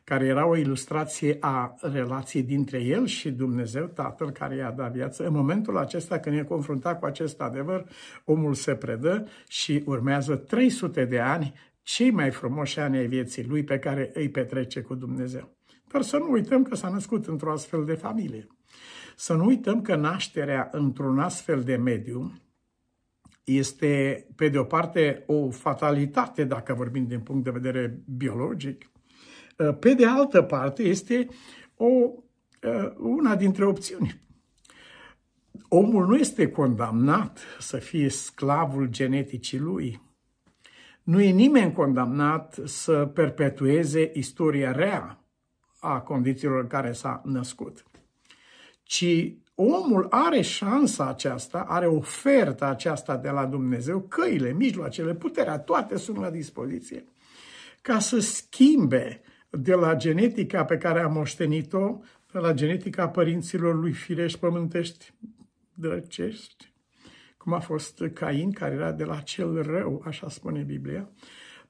care 0.09 0.25
era 0.25 0.47
o 0.47 0.55
ilustrație 0.55 1.37
a 1.39 1.75
relației 1.81 2.43
dintre 2.43 2.81
el 2.81 3.05
și 3.05 3.31
Dumnezeu, 3.31 3.85
Tatăl 3.85 4.31
care 4.31 4.55
i-a 4.55 4.71
dat 4.71 4.91
viață. 4.91 5.25
În 5.25 5.33
momentul 5.33 5.77
acesta, 5.77 6.19
când 6.19 6.37
e 6.37 6.43
confruntat 6.43 6.99
cu 6.99 7.05
acest 7.05 7.41
adevăr, 7.41 7.85
omul 8.25 8.53
se 8.53 8.75
predă 8.75 9.27
și 9.47 9.83
urmează 9.85 10.35
300 10.35 11.05
de 11.05 11.19
ani, 11.19 11.53
cei 11.81 12.11
mai 12.11 12.31
frumoși 12.31 12.79
ani 12.79 12.97
ai 12.97 13.07
vieții 13.07 13.45
lui 13.45 13.63
pe 13.63 13.79
care 13.79 14.11
îi 14.13 14.29
petrece 14.29 14.81
cu 14.81 14.95
Dumnezeu. 14.95 15.57
Dar 15.87 16.01
să 16.01 16.17
nu 16.17 16.31
uităm 16.31 16.63
că 16.63 16.75
s-a 16.75 16.89
născut 16.89 17.25
într-o 17.25 17.51
astfel 17.51 17.85
de 17.85 17.93
familie. 17.93 18.47
Să 19.15 19.33
nu 19.33 19.45
uităm 19.45 19.81
că 19.81 19.95
nașterea 19.95 20.69
într-un 20.71 21.19
astfel 21.19 21.61
de 21.61 21.75
mediu 21.75 22.33
este, 23.43 24.25
pe 24.35 24.49
de 24.49 24.57
o 24.57 24.63
parte, 24.63 25.23
o 25.25 25.49
fatalitate, 25.49 26.43
dacă 26.43 26.73
vorbim 26.73 27.07
din 27.07 27.19
punct 27.19 27.43
de 27.43 27.49
vedere 27.49 28.01
biologic, 28.17 28.89
pe 29.79 29.93
de 29.93 30.05
altă 30.05 30.41
parte, 30.41 30.83
este 30.83 31.27
o, 31.75 31.87
una 32.97 33.35
dintre 33.35 33.65
opțiuni. 33.65 34.21
Omul 35.69 36.05
nu 36.05 36.15
este 36.15 36.49
condamnat 36.49 37.39
să 37.59 37.77
fie 37.77 38.09
sclavul 38.09 38.87
geneticii 38.87 39.59
lui. 39.59 40.01
Nu 41.03 41.21
e 41.21 41.29
nimeni 41.29 41.73
condamnat 41.73 42.59
să 42.65 43.05
perpetueze 43.05 44.11
istoria 44.13 44.71
rea 44.71 45.23
a 45.79 45.99
condițiilor 45.99 46.61
în 46.61 46.67
care 46.67 46.91
s-a 46.91 47.21
născut, 47.25 47.83
ci 48.83 49.33
omul 49.55 50.07
are 50.09 50.41
șansa 50.41 51.07
aceasta, 51.07 51.59
are 51.59 51.87
oferta 51.87 52.65
aceasta 52.65 53.17
de 53.17 53.29
la 53.29 53.45
Dumnezeu, 53.45 53.99
căile, 53.99 54.53
mijloacele, 54.53 55.15
puterea, 55.15 55.59
toate 55.59 55.97
sunt 55.97 56.17
la 56.17 56.29
dispoziție, 56.29 57.05
ca 57.81 57.99
să 57.99 58.19
schimbe 58.19 59.21
de 59.49 59.73
la 59.73 59.95
genetica 59.95 60.65
pe 60.65 60.77
care 60.77 60.99
a 60.99 61.07
moștenit-o, 61.07 61.99
de 62.31 62.39
la 62.39 62.53
genetica 62.53 63.09
părinților 63.09 63.75
lui 63.75 63.91
firești 63.91 64.39
pământești 64.39 65.13
drăcești, 65.73 66.73
cum 67.37 67.53
a 67.53 67.59
fost 67.59 68.03
Cain, 68.13 68.51
care 68.51 68.73
era 68.73 68.91
de 68.91 69.03
la 69.03 69.19
cel 69.19 69.61
rău, 69.61 70.01
așa 70.05 70.29
spune 70.29 70.61
Biblia, 70.61 71.09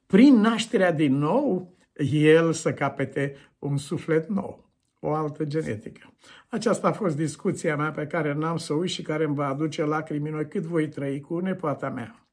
prin 0.05 0.34
nașterea 0.39 0.91
din 0.91 1.17
nou, 1.17 1.75
el 2.12 2.53
să 2.53 2.74
capete 2.74 3.36
un 3.60 3.77
suflet 3.77 4.29
nou, 4.29 4.69
o 5.00 5.13
altă 5.13 5.43
genetică. 5.43 6.13
Aceasta 6.50 6.88
a 6.88 6.91
fost 6.91 7.15
discuția 7.15 7.75
mea 7.75 7.91
pe 7.91 8.07
care 8.07 8.34
n-am 8.34 8.57
să 8.57 8.74
uit 8.74 8.89
și 8.89 9.01
care 9.01 9.24
îmi 9.24 9.36
va 9.36 9.48
aduce 9.48 9.84
lacrimi 9.84 10.29
noi 10.29 10.48
cât 10.48 10.63
voi 10.63 10.88
trăi 10.88 11.19
cu 11.19 11.39
nepoata 11.39 11.89
mea. 11.89 12.26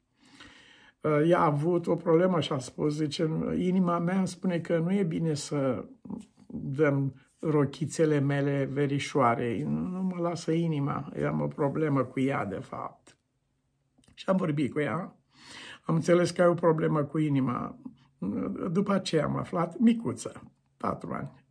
Uh, 1.04 1.28
ea 1.28 1.38
a 1.38 1.44
avut 1.44 1.86
o 1.86 1.96
problemă 1.96 2.40
și 2.40 2.52
a 2.52 2.58
spus, 2.58 2.94
zice, 2.94 3.28
inima 3.56 3.98
mea 3.98 4.18
îmi 4.18 4.28
spune 4.28 4.58
că 4.58 4.78
nu 4.78 4.92
e 4.92 5.02
bine 5.02 5.34
să 5.34 5.84
dăm 6.46 7.14
rochițele 7.38 8.18
mele 8.18 8.68
verișoare, 8.72 9.64
nu 9.64 10.02
mă 10.02 10.20
lasă 10.20 10.52
inima, 10.52 11.12
eu 11.16 11.26
am 11.26 11.40
o 11.40 11.46
problemă 11.46 12.04
cu 12.04 12.20
ea, 12.20 12.44
de 12.44 12.58
fapt. 12.58 13.16
Și 14.14 14.28
am 14.28 14.36
vorbit 14.36 14.72
cu 14.72 14.80
ea, 14.80 15.16
am 15.82 15.94
înțeles 15.94 16.30
că 16.30 16.42
ai 16.42 16.48
o 16.48 16.54
problemă 16.54 17.02
cu 17.02 17.18
inima. 17.18 17.78
După 18.70 18.92
aceea 18.92 19.24
am 19.24 19.36
aflat, 19.36 19.78
micuță, 19.78 20.42
patru 20.76 21.12
ani. 21.12 21.44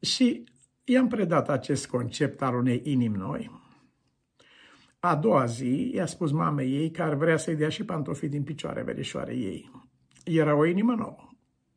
Și 0.00 0.44
i-am 0.84 1.08
predat 1.08 1.48
acest 1.48 1.86
concept 1.86 2.42
al 2.42 2.54
unei 2.54 2.80
inimi 2.84 3.16
noi. 3.16 3.63
A 5.04 5.14
doua 5.14 5.44
zi 5.44 5.90
i-a 5.94 6.06
spus 6.06 6.30
mamei 6.30 6.76
ei 6.76 6.90
că 6.90 7.02
ar 7.02 7.14
vrea 7.14 7.36
să-i 7.36 7.56
dea 7.56 7.68
și 7.68 7.84
pantofii 7.84 8.28
din 8.28 8.42
picioare 8.42 8.82
verișoare 8.82 9.34
ei. 9.34 9.70
Era 10.24 10.56
o 10.56 10.64
inimă 10.64 10.94
nouă. 10.94 11.28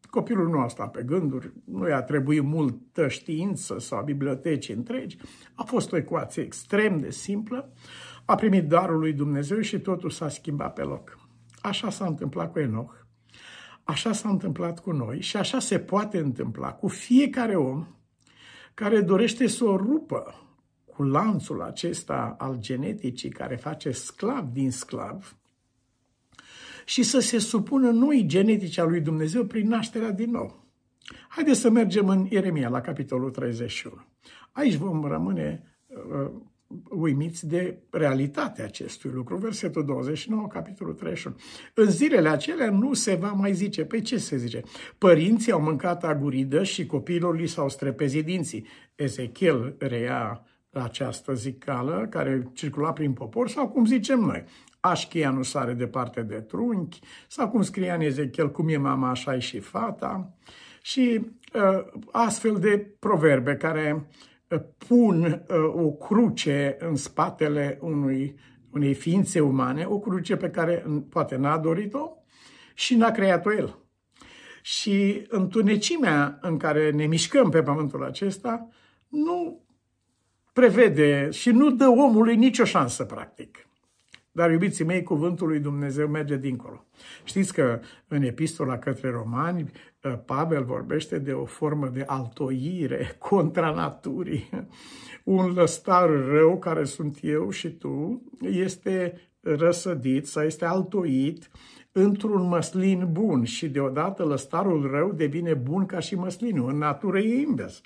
Copilul 0.09 0.49
nu 0.49 0.59
a 0.59 0.67
stat 0.67 0.91
pe 0.91 1.03
gânduri, 1.03 1.53
nu 1.65 1.87
i-a 1.87 2.01
trebuit 2.01 2.43
multă 2.43 3.07
știință 3.07 3.79
sau 3.79 4.03
biblioteci 4.03 4.69
întregi. 4.69 5.17
A 5.53 5.63
fost 5.63 5.91
o 5.91 5.97
ecuație 5.97 6.43
extrem 6.43 6.99
de 6.99 7.11
simplă. 7.11 7.73
A 8.25 8.35
primit 8.35 8.67
darul 8.67 8.99
lui 8.99 9.13
Dumnezeu 9.13 9.59
și 9.59 9.79
totul 9.79 10.09
s-a 10.09 10.29
schimbat 10.29 10.73
pe 10.73 10.81
loc. 10.81 11.19
Așa 11.61 11.89
s-a 11.89 12.05
întâmplat 12.05 12.51
cu 12.51 12.59
Enoch. 12.59 12.93
Așa 13.83 14.11
s-a 14.11 14.29
întâmplat 14.29 14.79
cu 14.79 14.91
noi 14.91 15.21
și 15.21 15.37
așa 15.37 15.59
se 15.59 15.79
poate 15.79 16.17
întâmpla 16.17 16.73
cu 16.73 16.87
fiecare 16.87 17.55
om 17.55 17.87
care 18.73 19.01
dorește 19.01 19.47
să 19.47 19.63
o 19.63 19.75
rupă 19.75 20.46
cu 20.97 21.03
lanțul 21.03 21.61
acesta 21.61 22.35
al 22.37 22.57
geneticii 22.59 23.29
care 23.29 23.55
face 23.55 23.91
sclav 23.91 24.49
din 24.51 24.71
sclav 24.71 25.37
și 26.85 27.03
să 27.03 27.19
se 27.19 27.37
supună 27.37 27.89
noi 27.89 28.23
geneticii 28.25 28.81
a 28.81 28.85
lui 28.85 29.01
Dumnezeu 29.01 29.45
prin 29.45 29.67
nașterea 29.67 30.11
din 30.11 30.31
nou. 30.31 30.65
Haideți 31.27 31.59
să 31.59 31.69
mergem 31.69 32.09
în 32.09 32.27
Ieremia, 32.29 32.69
la 32.69 32.81
capitolul 32.81 33.29
31. 33.29 34.05
Aici 34.51 34.75
vom 34.75 35.05
rămâne 35.05 35.63
uh, 35.87 36.31
uimiți 36.89 37.47
de 37.47 37.77
realitatea 37.89 38.65
acestui 38.65 39.09
lucru. 39.09 39.37
Versetul 39.37 39.85
29, 39.85 40.47
capitolul 40.47 40.93
31. 40.93 41.35
În 41.73 41.91
zilele 41.91 42.29
acelea 42.29 42.71
nu 42.71 42.93
se 42.93 43.15
va 43.15 43.31
mai 43.31 43.53
zice. 43.53 43.85
Pe 43.85 44.01
ce 44.01 44.17
se 44.17 44.37
zice? 44.37 44.61
Părinții 44.97 45.51
au 45.51 45.61
mâncat 45.61 46.03
aguridă 46.03 46.63
și 46.63 46.85
copiilor 46.85 47.37
li 47.37 47.47
s-au 47.47 47.69
strepezit 47.69 48.25
dinții. 48.25 48.67
Ezechiel 48.95 49.75
reia 49.79 50.47
această 50.71 51.33
zicală 51.33 52.07
care 52.09 52.51
circula 52.53 52.93
prin 52.93 53.13
popor 53.13 53.49
sau 53.49 53.69
cum 53.69 53.85
zicem 53.85 54.19
noi, 54.19 54.43
așchia 54.79 55.29
nu 55.29 55.43
sare 55.43 55.73
departe 55.73 56.21
de 56.21 56.35
trunchi 56.35 56.99
sau 57.27 57.49
cum 57.49 57.61
scria 57.61 57.93
în 57.93 58.01
Ezechiel, 58.01 58.51
cum 58.51 58.67
e 58.67 58.77
mama, 58.77 59.09
așa 59.09 59.35
e 59.35 59.39
și 59.39 59.59
fata 59.59 60.37
și 60.81 61.21
uh, 61.53 62.01
astfel 62.11 62.59
de 62.59 62.95
proverbe 62.99 63.55
care 63.55 64.07
uh, 64.49 64.59
pun 64.87 65.23
uh, 65.23 65.57
o 65.73 65.91
cruce 65.91 66.75
în 66.79 66.95
spatele 66.95 67.77
unui, 67.81 68.39
unei 68.71 68.93
ființe 68.93 69.39
umane, 69.39 69.85
o 69.85 69.99
cruce 69.99 70.35
pe 70.35 70.49
care 70.49 70.85
poate 71.09 71.35
n-a 71.35 71.57
dorit-o 71.57 72.09
și 72.73 72.95
n-a 72.95 73.11
creat-o 73.11 73.53
el. 73.53 73.79
Și 74.61 75.25
întunecimea 75.29 76.37
în 76.41 76.57
care 76.57 76.91
ne 76.91 77.05
mișcăm 77.05 77.49
pe 77.49 77.61
pământul 77.61 78.03
acesta 78.03 78.69
nu 79.07 79.65
prevede 80.57 81.29
și 81.31 81.49
nu 81.49 81.71
dă 81.71 81.87
omului 81.87 82.35
nicio 82.35 82.63
șansă, 82.63 83.03
practic. 83.03 83.67
Dar, 84.31 84.51
iubiții 84.51 84.85
mei, 84.85 85.03
cuvântul 85.03 85.47
lui 85.47 85.59
Dumnezeu 85.59 86.07
merge 86.07 86.37
dincolo. 86.37 86.85
Știți 87.23 87.53
că 87.53 87.79
în 88.07 88.21
epistola 88.21 88.77
către 88.77 89.09
romani, 89.09 89.71
uh, 90.03 90.13
Pavel 90.25 90.63
vorbește 90.63 91.19
de 91.19 91.31
o 91.31 91.45
formă 91.45 91.87
de 91.87 92.03
altoire 92.07 93.15
contra 93.29 93.71
naturii. 93.71 94.49
Un 95.23 95.53
lăstar 95.53 96.09
rău, 96.09 96.57
care 96.57 96.83
sunt 96.83 97.17
eu 97.21 97.49
și 97.49 97.69
tu, 97.69 98.21
este 98.41 99.21
răsădit 99.41 100.27
sau 100.27 100.43
este 100.43 100.65
altoit 100.65 101.49
într-un 101.91 102.47
măslin 102.47 103.07
bun 103.11 103.43
și 103.43 103.69
deodată 103.69 104.23
lăstarul 104.23 104.89
rău 104.91 105.11
devine 105.11 105.53
bun 105.53 105.85
ca 105.85 105.99
și 105.99 106.15
măslinul. 106.15 106.69
În 106.69 106.77
natură 106.77 107.19
e 107.19 107.39
invers. 107.39 107.81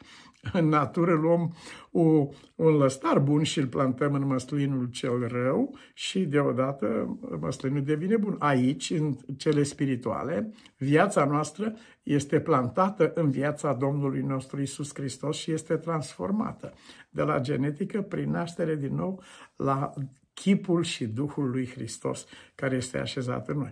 În 0.54 0.68
natură 0.68 1.14
luăm 1.14 1.56
o, 1.92 2.28
un 2.56 2.78
lăstar 2.78 3.20
bun 3.20 3.44
și 3.44 3.60
îl 3.60 3.68
plantăm 3.68 4.14
în 4.14 4.26
măslinul 4.26 4.86
cel 4.86 5.28
rău 5.28 5.78
și 5.94 6.20
deodată 6.20 7.18
măslinul 7.40 7.84
devine 7.84 8.18
bun. 8.18 8.36
Aici, 8.40 8.90
în 8.90 9.16
cele 9.38 9.64
spirituale, 9.64 10.54
viața 10.78 11.26
noastră 11.26 11.74
este 12.04 12.40
plantată 12.40 13.12
în 13.16 13.30
viața 13.30 13.74
Domnului 13.74 14.22
nostru 14.22 14.62
Isus 14.62 14.94
Hristos 14.94 15.38
și 15.38 15.52
este 15.52 15.76
transformată 15.76 16.74
de 17.10 17.22
la 17.22 17.40
genetică 17.40 18.02
prin 18.02 18.30
naștere 18.30 18.76
din 18.76 18.96
nou 18.96 19.24
la 19.56 19.94
chipul 20.34 20.84
și 20.84 21.06
Duhul 21.06 21.50
lui 21.50 21.68
Hristos 21.68 22.26
care 22.56 22.76
este 22.76 22.98
așezat 22.98 23.48
în 23.48 23.58
noi. 23.58 23.72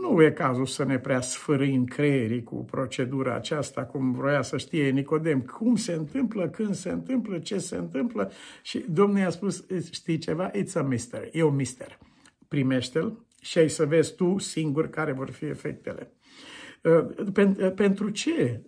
Nu 0.00 0.22
e 0.22 0.30
cazul 0.30 0.66
să 0.66 0.84
ne 0.84 0.98
prea 0.98 1.20
sfârâim 1.20 1.84
creierii 1.84 2.42
cu 2.42 2.64
procedura 2.64 3.34
aceasta, 3.34 3.84
cum 3.84 4.12
vroia 4.12 4.42
să 4.42 4.56
știe 4.56 4.90
Nicodem, 4.90 5.40
cum 5.40 5.76
se 5.76 5.92
întâmplă, 5.92 6.48
când 6.48 6.74
se 6.74 6.90
întâmplă, 6.90 7.38
ce 7.38 7.58
se 7.58 7.76
întâmplă 7.76 8.30
și 8.62 8.84
Domnul 8.88 9.18
i-a 9.18 9.30
spus, 9.30 9.64
știi 9.90 10.18
ceva, 10.18 10.50
it's 10.50 10.72
a 10.74 10.82
mystery, 10.82 11.30
e 11.32 11.42
un 11.42 11.54
mister. 11.54 11.98
Primește-l 12.48 13.26
și 13.40 13.58
ai 13.58 13.68
să 13.68 13.86
vezi 13.86 14.14
tu 14.14 14.38
singur 14.38 14.90
care 14.90 15.12
vor 15.12 15.30
fi 15.30 15.44
efectele. 15.44 16.12
Pentru 17.74 18.10
ce 18.10 18.62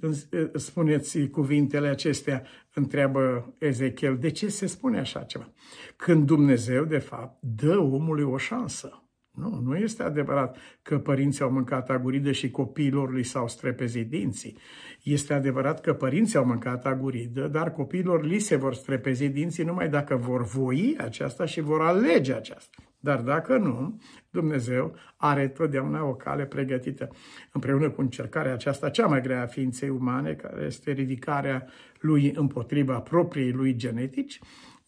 spuneți 0.54 1.26
cuvintele 1.26 1.88
acestea? 1.88 2.42
Întreabă 2.74 3.54
Ezechiel. 3.58 4.18
De 4.18 4.30
ce 4.30 4.48
se 4.48 4.66
spune 4.66 4.98
așa 4.98 5.20
ceva? 5.20 5.52
Când 5.96 6.26
Dumnezeu, 6.26 6.84
de 6.84 6.98
fapt, 6.98 7.42
dă 7.42 7.78
omului 7.78 8.24
o 8.24 8.36
șansă. 8.36 9.04
Nu, 9.40 9.60
nu 9.64 9.76
este 9.76 10.02
adevărat 10.02 10.56
că 10.82 10.98
părinții 10.98 11.44
au 11.44 11.50
mâncat 11.50 11.90
aguridă 11.90 12.32
și 12.32 12.50
copiilor 12.50 13.14
li 13.14 13.22
s-au 13.22 13.48
strepezit 13.48 14.08
dinții. 14.08 14.56
Este 15.02 15.34
adevărat 15.34 15.80
că 15.80 15.94
părinții 15.94 16.38
au 16.38 16.44
mâncat 16.44 16.86
aguridă, 16.86 17.48
dar 17.48 17.72
copiilor 17.72 18.24
li 18.24 18.38
se 18.38 18.56
vor 18.56 18.74
strepezi 18.74 19.28
dinții 19.28 19.64
numai 19.64 19.88
dacă 19.88 20.16
vor 20.16 20.44
voi 20.44 20.96
aceasta 20.98 21.44
și 21.44 21.60
vor 21.60 21.80
alege 21.80 22.34
aceasta. 22.34 22.76
Dar 23.00 23.20
dacă 23.20 23.56
nu, 23.56 24.00
Dumnezeu 24.30 24.94
are 25.16 25.48
totdeauna 25.48 26.04
o 26.04 26.14
cale 26.14 26.44
pregătită 26.44 27.08
împreună 27.52 27.90
cu 27.90 28.00
încercarea 28.00 28.52
aceasta 28.52 28.90
cea 28.90 29.06
mai 29.06 29.20
grea 29.20 29.42
a 29.42 29.46
ființei 29.46 29.88
umane, 29.88 30.32
care 30.32 30.64
este 30.64 30.90
ridicarea 30.90 31.66
lui 32.00 32.32
împotriva 32.34 33.00
propriei 33.00 33.52
lui 33.52 33.76
genetici, 33.76 34.40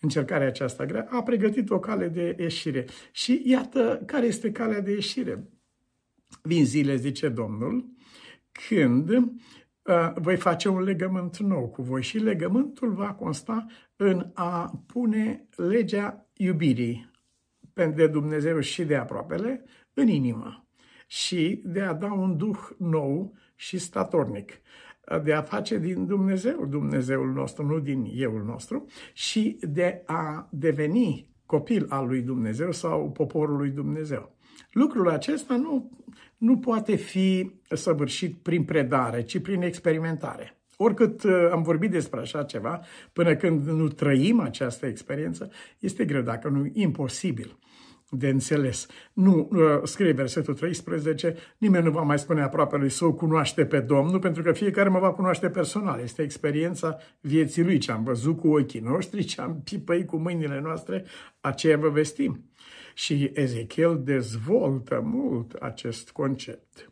încercarea 0.03 0.47
aceasta 0.47 0.87
grea, 0.87 1.07
a 1.11 1.23
pregătit 1.23 1.71
o 1.71 1.79
cale 1.79 2.09
de 2.09 2.37
ieșire. 2.39 2.85
Și 3.13 3.43
iată 3.45 4.03
care 4.07 4.27
este 4.27 4.53
calea 4.53 4.81
de 4.81 4.91
ieșire. 4.91 5.49
Vin 6.43 6.65
zile, 6.65 6.97
zice 6.97 7.29
Domnul, 7.29 7.91
când 8.69 9.09
uh, 9.09 10.13
voi 10.15 10.37
face 10.37 10.69
un 10.69 10.83
legământ 10.83 11.39
nou 11.39 11.69
cu 11.69 11.83
voi 11.83 12.03
și 12.03 12.19
legământul 12.19 12.93
va 12.93 13.15
consta 13.15 13.67
în 13.97 14.31
a 14.35 14.83
pune 14.87 15.49
legea 15.57 16.27
iubirii 16.37 17.11
de 17.95 18.07
Dumnezeu 18.07 18.61
și 18.61 18.85
de 18.85 18.97
aproapele 18.97 19.65
în 19.95 20.09
inimă 20.09 20.67
și 21.07 21.63
de 21.65 21.81
a 21.81 21.93
da 21.93 22.13
un 22.13 22.37
duh 22.37 22.59
nou 22.79 23.35
și 23.55 23.79
statornic 23.79 24.61
de 25.23 25.33
a 25.33 25.43
face 25.43 25.79
din 25.79 26.07
Dumnezeu 26.07 26.67
Dumnezeul 26.67 27.33
nostru, 27.33 27.67
nu 27.67 27.79
din 27.79 28.11
euul 28.15 28.45
nostru, 28.45 28.87
și 29.13 29.59
de 29.61 30.03
a 30.07 30.49
deveni 30.51 31.31
copil 31.47 31.87
al 31.89 32.07
lui 32.07 32.23
Dumnezeu 32.23 32.73
sau 32.73 33.11
poporul 33.11 33.57
lui 33.57 33.71
Dumnezeu. 33.71 34.37
Lucrul 34.73 35.09
acesta 35.09 35.57
nu, 35.57 35.91
nu 36.37 36.59
poate 36.59 36.95
fi 36.95 37.51
săvârșit 37.71 38.37
prin 38.43 38.65
predare, 38.65 39.23
ci 39.23 39.39
prin 39.39 39.63
experimentare. 39.63 40.57
Oricât 40.77 41.23
uh, 41.23 41.49
am 41.53 41.63
vorbit 41.63 41.91
despre 41.91 42.21
așa 42.21 42.43
ceva, 42.43 42.81
până 43.13 43.37
când 43.37 43.67
nu 43.67 43.89
trăim 43.89 44.41
această 44.41 44.87
experiență, 44.87 45.51
este 45.79 46.05
greu, 46.05 46.23
dacă 46.23 46.49
nu 46.49 46.71
imposibil 46.73 47.59
de 48.15 48.29
înțeles. 48.29 48.87
Nu, 49.13 49.49
uh, 49.53 49.81
scrie 49.83 50.13
versetul 50.13 50.55
13, 50.55 51.35
nimeni 51.59 51.85
nu 51.85 51.91
va 51.91 52.03
mai 52.03 52.19
spune 52.19 52.43
aproape 52.43 52.77
lui 52.77 52.89
său 52.89 53.13
cunoaște 53.13 53.67
pe 53.67 53.81
Domnul, 53.81 54.19
pentru 54.19 54.43
că 54.43 54.53
fiecare 54.53 54.89
mă 54.89 54.99
va 54.99 55.13
cunoaște 55.13 55.51
personal. 55.51 56.01
Este 56.01 56.23
experiența 56.23 56.97
vieții 57.21 57.63
lui, 57.63 57.79
ce 57.79 57.93
am 57.93 58.05
văzut 58.05 58.39
cu 58.39 58.49
ochii 58.49 58.81
noștri, 58.81 59.25
ce 59.25 59.41
am 59.41 59.61
pipăit 59.65 60.07
cu 60.07 60.17
mâinile 60.17 60.61
noastre, 60.61 61.05
aceea 61.41 61.77
vă 61.77 61.89
vestim. 61.89 62.45
Și 62.95 63.31
Ezechiel 63.35 64.01
dezvoltă 64.05 65.01
mult 65.05 65.53
acest 65.53 66.11
concept, 66.11 66.91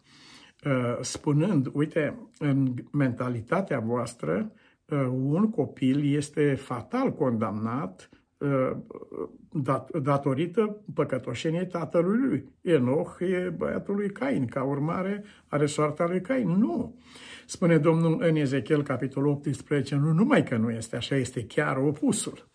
uh, 0.65 0.99
spunând, 1.01 1.71
uite, 1.73 2.29
în 2.39 2.75
mentalitatea 2.93 3.79
voastră, 3.79 4.53
uh, 4.85 5.07
un 5.11 5.51
copil 5.51 6.15
este 6.15 6.55
fatal 6.55 7.13
condamnat 7.13 8.09
Uh, 8.13 8.20
dat, 9.51 9.99
datorită 9.99 10.85
păcătoșeniei 10.95 11.67
tatălui 11.67 12.19
lui. 12.19 12.45
Enoch 12.61 13.17
e 13.21 13.55
băiatul 13.57 13.95
lui 13.95 14.11
Cain, 14.11 14.47
ca 14.47 14.63
urmare 14.63 15.25
are 15.47 15.67
soarta 15.67 16.07
lui 16.07 16.21
Cain. 16.21 16.49
Nu! 16.49 16.99
Spune 17.47 17.79
Domnul 17.79 18.17
în 18.21 18.37
Ezechiel, 18.37 18.83
capitolul 18.83 19.31
18, 19.31 19.97
nu 19.97 20.13
numai 20.13 20.45
că 20.45 20.57
nu 20.57 20.71
este 20.71 20.97
așa, 20.97 21.17
este 21.17 21.47
chiar 21.47 21.77
opusul. 21.77 22.49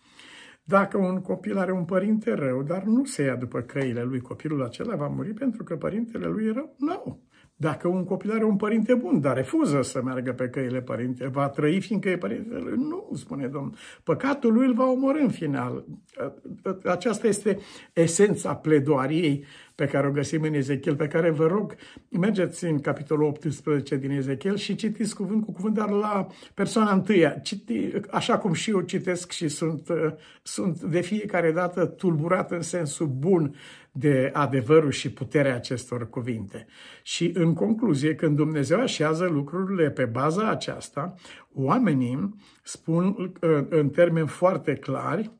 Dacă 0.64 0.98
un 0.98 1.20
copil 1.20 1.58
are 1.58 1.72
un 1.72 1.84
părinte 1.84 2.34
rău, 2.34 2.62
dar 2.62 2.82
nu 2.82 3.04
se 3.04 3.22
ia 3.22 3.36
după 3.36 3.60
căile 3.60 4.02
lui, 4.02 4.20
copilul 4.20 4.62
acela 4.62 4.96
va 4.96 5.06
muri 5.06 5.32
pentru 5.32 5.64
că 5.64 5.76
părintele 5.76 6.26
lui 6.26 6.46
e 6.46 6.52
rău? 6.52 6.74
Nu! 6.78 7.25
Dacă 7.58 7.88
un 7.88 8.04
copil 8.04 8.32
are 8.32 8.44
un 8.44 8.56
părinte 8.56 8.94
bun, 8.94 9.20
dar 9.20 9.36
refuză 9.36 9.82
să 9.82 10.02
meargă 10.02 10.32
pe 10.32 10.48
căile 10.48 10.80
părinte, 10.80 11.26
va 11.26 11.48
trăi 11.48 11.80
fiindcă 11.80 12.08
e 12.08 12.16
părintele 12.16 12.58
lui? 12.60 12.76
Nu, 12.76 13.10
spune 13.14 13.46
Domnul. 13.46 13.74
Păcatul 14.02 14.52
lui 14.52 14.66
îl 14.66 14.74
va 14.74 14.90
omorâ 14.90 15.20
în 15.20 15.30
final. 15.30 15.84
Aceasta 16.84 17.26
este 17.26 17.58
esența 17.92 18.54
pledoariei 18.54 19.44
pe 19.76 19.86
care 19.86 20.06
o 20.06 20.10
găsim 20.10 20.42
în 20.42 20.54
Ezechiel, 20.54 20.96
pe 20.96 21.08
care 21.08 21.30
vă 21.30 21.46
rog, 21.46 21.74
mergeți 22.10 22.64
în 22.64 22.80
capitolul 22.80 23.26
18 23.26 23.96
din 23.96 24.10
Ezechiel 24.10 24.56
și 24.56 24.74
citiți 24.74 25.14
cuvânt 25.14 25.44
cu 25.44 25.52
cuvânt, 25.52 25.74
dar 25.74 25.90
la 25.90 26.26
persoana 26.54 26.92
întâia, 26.92 27.30
citi, 27.30 27.90
așa 28.10 28.38
cum 28.38 28.52
și 28.52 28.70
eu 28.70 28.80
citesc 28.80 29.30
și 29.30 29.48
sunt, 29.48 29.88
sunt 30.42 30.80
de 30.80 31.00
fiecare 31.00 31.52
dată 31.52 31.86
tulburat 31.86 32.50
în 32.50 32.62
sensul 32.62 33.06
bun 33.06 33.54
de 33.92 34.30
adevărul 34.32 34.90
și 34.90 35.12
puterea 35.12 35.54
acestor 35.54 36.08
cuvinte. 36.10 36.66
Și 37.02 37.30
în 37.34 37.54
concluzie, 37.54 38.14
când 38.14 38.36
Dumnezeu 38.36 38.80
așează 38.80 39.24
lucrurile 39.24 39.90
pe 39.90 40.04
baza 40.04 40.50
aceasta, 40.50 41.14
oamenii 41.54 42.34
spun 42.62 43.32
în 43.68 43.88
termeni 43.88 44.28
foarte 44.28 44.74
clari, 44.74 45.30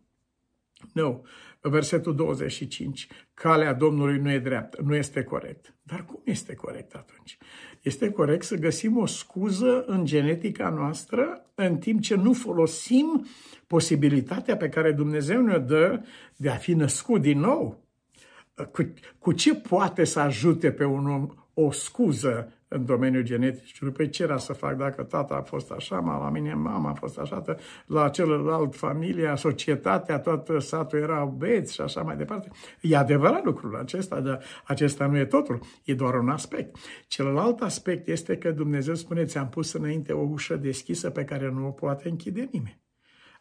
nu, 0.92 1.25
versetul 1.69 2.15
25, 2.15 3.09
calea 3.35 3.73
Domnului 3.73 4.19
nu 4.19 4.31
e 4.31 4.39
dreaptă, 4.39 4.83
nu 4.85 4.95
este 4.95 5.23
corect. 5.23 5.75
Dar 5.83 6.05
cum 6.05 6.21
este 6.25 6.55
corect 6.55 6.95
atunci? 6.95 7.39
Este 7.83 8.11
corect 8.11 8.45
să 8.45 8.57
găsim 8.57 8.97
o 8.97 9.07
scuză 9.07 9.85
în 9.87 10.05
genetica 10.05 10.69
noastră 10.69 11.47
în 11.55 11.77
timp 11.77 12.01
ce 12.01 12.15
nu 12.15 12.33
folosim 12.33 13.27
posibilitatea 13.67 14.57
pe 14.57 14.69
care 14.69 14.93
Dumnezeu 14.93 15.43
ne 15.43 15.59
dă 15.59 16.01
de 16.37 16.51
a 16.51 16.57
fi 16.57 16.73
născut 16.75 17.21
din 17.21 17.39
nou 17.39 17.85
cu, 18.65 18.93
cu 19.19 19.33
ce 19.33 19.55
poate 19.55 20.05
să 20.05 20.21
ajute 20.21 20.73
pe 20.73 20.85
un 20.85 21.07
om 21.07 21.29
o 21.59 21.71
scuză 21.71 22.53
în 22.69 22.85
domeniul 22.85 23.23
genetic. 23.23 23.92
Păi 23.92 24.09
ce 24.09 24.23
era 24.23 24.38
să 24.38 24.53
fac 24.53 24.77
dacă 24.77 25.03
tata 25.03 25.35
a 25.35 25.42
fost 25.42 25.71
așa, 25.71 26.01
la 26.01 26.31
mine 26.31 26.55
mama 26.55 26.90
a 26.90 26.95
fost 26.95 27.19
așa, 27.19 27.42
la 27.87 28.09
celălalt 28.09 28.75
familia, 28.75 29.37
societatea, 29.37 30.19
tot 30.19 30.62
satul 30.62 30.99
era 30.99 31.25
beți 31.25 31.75
și 31.75 31.81
așa 31.81 32.03
mai 32.03 32.16
departe. 32.16 32.49
E 32.81 32.97
adevărat 32.97 33.45
lucrul 33.45 33.77
acesta, 33.77 34.21
dar 34.21 34.42
acesta 34.64 35.07
nu 35.07 35.19
e 35.19 35.25
totul, 35.25 35.61
e 35.85 35.95
doar 35.95 36.14
un 36.14 36.29
aspect. 36.29 36.77
Celălalt 37.07 37.61
aspect 37.61 38.09
este 38.09 38.37
că 38.38 38.51
Dumnezeu 38.51 38.95
spune, 38.95 39.25
ți-am 39.25 39.49
pus 39.49 39.73
înainte 39.73 40.12
o 40.12 40.21
ușă 40.21 40.57
deschisă 40.57 41.11
pe 41.11 41.25
care 41.25 41.51
nu 41.51 41.66
o 41.66 41.71
poate 41.71 42.09
închide 42.09 42.49
nimeni. 42.53 42.81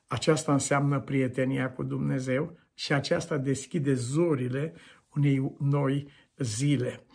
Aceasta 0.07 0.51
înseamnă 0.51 0.99
prietenia 0.99 1.71
cu 1.71 1.83
Dumnezeu 1.83 2.57
și 2.73 2.93
aceasta 2.93 3.37
deschide 3.37 3.93
zorile 3.93 4.73
unei 5.15 5.55
noi 5.59 6.07
zile. 6.37 7.05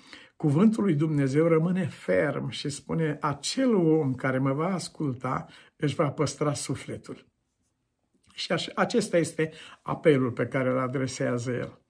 Cuvântul 0.40 0.84
lui 0.84 0.94
Dumnezeu 0.94 1.46
rămâne 1.46 1.86
ferm 1.86 2.48
și 2.48 2.68
spune, 2.68 3.18
acel 3.20 3.74
om 3.74 4.14
care 4.14 4.38
mă 4.38 4.52
va 4.52 4.74
asculta 4.74 5.46
își 5.76 5.94
va 5.94 6.10
păstra 6.10 6.54
sufletul. 6.54 7.26
Și 8.34 8.52
acesta 8.74 9.16
este 9.16 9.52
apelul 9.82 10.32
pe 10.32 10.46
care 10.46 10.70
îl 10.70 10.78
adresează 10.78 11.52
el. 11.52 11.80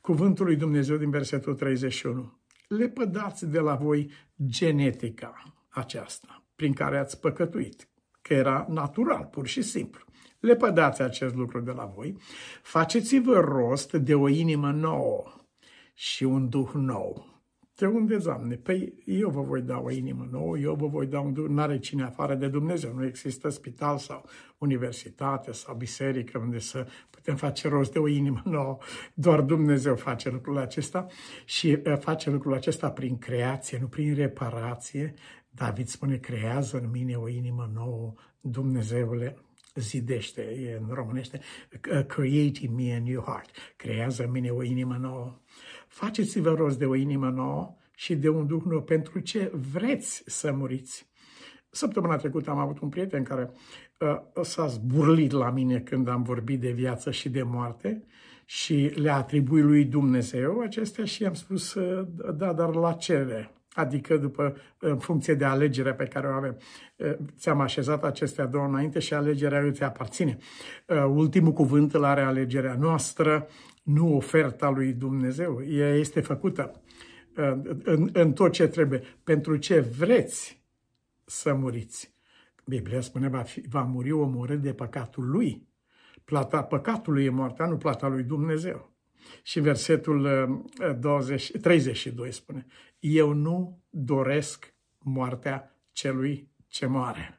Cuvântul 0.00 0.44
lui 0.44 0.56
Dumnezeu 0.56 0.96
din 0.96 1.10
versetul 1.10 1.54
31. 1.54 2.40
Lepădați 2.68 3.46
de 3.46 3.58
la 3.58 3.74
voi 3.74 4.10
genetica 4.46 5.42
aceasta 5.68 6.44
prin 6.54 6.72
care 6.72 6.98
ați 6.98 7.20
păcătuit, 7.20 7.88
că 8.22 8.34
era 8.34 8.66
natural, 8.68 9.24
pur 9.24 9.46
și 9.46 9.62
simplu. 9.62 10.04
Lepădați 10.40 11.02
acest 11.02 11.34
lucru 11.34 11.60
de 11.60 11.70
la 11.70 11.84
voi, 11.84 12.16
faceți-vă 12.62 13.40
rost 13.40 13.92
de 13.92 14.14
o 14.14 14.28
inimă 14.28 14.70
nouă 14.70 15.24
și 15.94 16.24
un 16.24 16.48
duh 16.48 16.70
nou. 16.74 17.27
De 17.78 17.86
unde, 17.86 18.16
Doamne? 18.16 18.54
Păi 18.54 18.92
eu 19.04 19.30
vă 19.30 19.40
voi 19.40 19.62
da 19.62 19.78
o 19.80 19.90
inimă 19.90 20.28
nouă, 20.30 20.58
eu 20.58 20.74
vă 20.74 20.86
voi 20.86 21.06
da 21.06 21.20
un 21.20 21.32
duh, 21.32 21.48
n-are 21.48 21.78
cine 21.78 22.02
afară 22.02 22.34
de 22.34 22.48
Dumnezeu, 22.48 22.92
nu 22.92 23.04
există 23.04 23.48
spital 23.48 23.98
sau 23.98 24.24
universitate 24.58 25.52
sau 25.52 25.74
biserică 25.74 26.38
unde 26.38 26.58
să 26.58 26.86
putem 27.10 27.36
face 27.36 27.68
rost 27.68 27.92
de 27.92 27.98
o 27.98 28.08
inimă 28.08 28.42
nouă. 28.44 28.78
Doar 29.14 29.40
Dumnezeu 29.40 29.96
face 29.96 30.30
lucrul 30.30 30.58
acesta 30.58 31.06
și 31.44 31.78
uh, 31.86 31.98
face 31.98 32.30
lucrul 32.30 32.54
acesta 32.54 32.90
prin 32.90 33.18
creație, 33.18 33.78
nu 33.80 33.86
prin 33.86 34.14
reparație. 34.14 35.14
David 35.50 35.86
spune, 35.86 36.16
creează 36.16 36.78
în 36.78 36.90
mine 36.90 37.14
o 37.14 37.28
inimă 37.28 37.70
nouă, 37.74 38.14
Dumnezeule, 38.40 39.36
zidește, 39.74 40.42
e 40.42 40.78
în 40.80 40.94
românește, 40.94 41.40
create 42.06 42.58
in 42.60 42.74
me 42.74 42.94
a 42.94 43.00
new 43.00 43.20
heart, 43.20 43.50
creează 43.76 44.24
în 44.24 44.30
mine 44.30 44.50
o 44.50 44.62
inimă 44.62 44.96
nouă. 45.00 45.40
Faceți-vă 45.98 46.50
rost 46.50 46.78
de 46.78 46.86
o 46.86 46.94
inimă 46.94 47.28
nouă 47.28 47.74
și 47.94 48.14
de 48.14 48.28
un 48.28 48.46
duh 48.46 48.62
nou 48.64 48.82
pentru 48.82 49.18
ce 49.18 49.52
vreți 49.72 50.22
să 50.26 50.52
muriți. 50.52 51.08
Săptămâna 51.70 52.16
trecută 52.16 52.50
am 52.50 52.58
avut 52.58 52.78
un 52.78 52.88
prieten 52.88 53.22
care 53.22 53.50
uh, 53.98 54.42
s-a 54.42 54.66
zburlit 54.66 55.30
la 55.30 55.50
mine 55.50 55.80
când 55.80 56.08
am 56.08 56.22
vorbit 56.22 56.60
de 56.60 56.70
viață 56.70 57.10
și 57.10 57.28
de 57.28 57.42
moarte 57.42 58.04
și 58.44 58.92
le-a 58.94 59.16
atribuit 59.16 59.64
lui 59.64 59.84
Dumnezeu 59.84 60.60
acestea 60.60 61.04
și 61.04 61.22
i-am 61.22 61.34
spus, 61.34 61.74
uh, 61.74 62.06
da, 62.34 62.52
dar 62.52 62.74
la 62.74 62.92
cele? 62.92 63.52
adică 63.74 64.16
după, 64.16 64.56
în 64.78 64.98
funcție 64.98 65.34
de 65.34 65.44
alegerea 65.44 65.94
pe 65.94 66.04
care 66.04 66.26
o 66.26 66.30
avem. 66.30 66.56
Ți-am 67.38 67.60
așezat 67.60 68.04
acestea 68.04 68.46
două 68.46 68.64
înainte 68.64 68.98
și 68.98 69.14
alegerea 69.14 69.60
îți 69.60 69.82
aparține. 69.82 70.36
Ultimul 71.14 71.52
cuvânt 71.52 71.94
îl 71.94 72.04
are 72.04 72.20
alegerea 72.20 72.76
noastră, 72.80 73.46
nu 73.88 74.16
oferta 74.16 74.70
lui 74.70 74.92
Dumnezeu. 74.92 75.62
Ea 75.64 75.94
este 75.94 76.20
făcută 76.20 76.82
în, 77.82 78.08
în 78.12 78.32
tot 78.32 78.52
ce 78.52 78.66
trebuie. 78.66 79.02
Pentru 79.24 79.56
ce 79.56 79.80
vreți 79.80 80.62
să 81.24 81.54
muriți. 81.54 82.14
Biblia 82.64 83.00
spune, 83.00 83.28
va, 83.28 83.42
fi, 83.42 83.60
va 83.68 83.82
muri 83.82 84.12
omorât 84.12 84.60
de 84.60 84.72
păcatul 84.72 85.30
lui. 85.30 85.68
Plata 86.24 86.62
păcatului 86.62 87.24
e 87.24 87.28
moartea, 87.28 87.66
nu 87.66 87.76
plata 87.76 88.08
lui 88.08 88.22
Dumnezeu. 88.22 88.92
Și 89.42 89.60
versetul 89.60 90.28
20, 91.00 91.48
uh, 91.48 91.60
32 91.60 92.32
spune, 92.32 92.66
eu 92.98 93.32
nu 93.32 93.82
doresc 93.90 94.74
moartea 94.98 95.80
celui 95.92 96.50
ce 96.66 96.86
moare. 96.86 97.37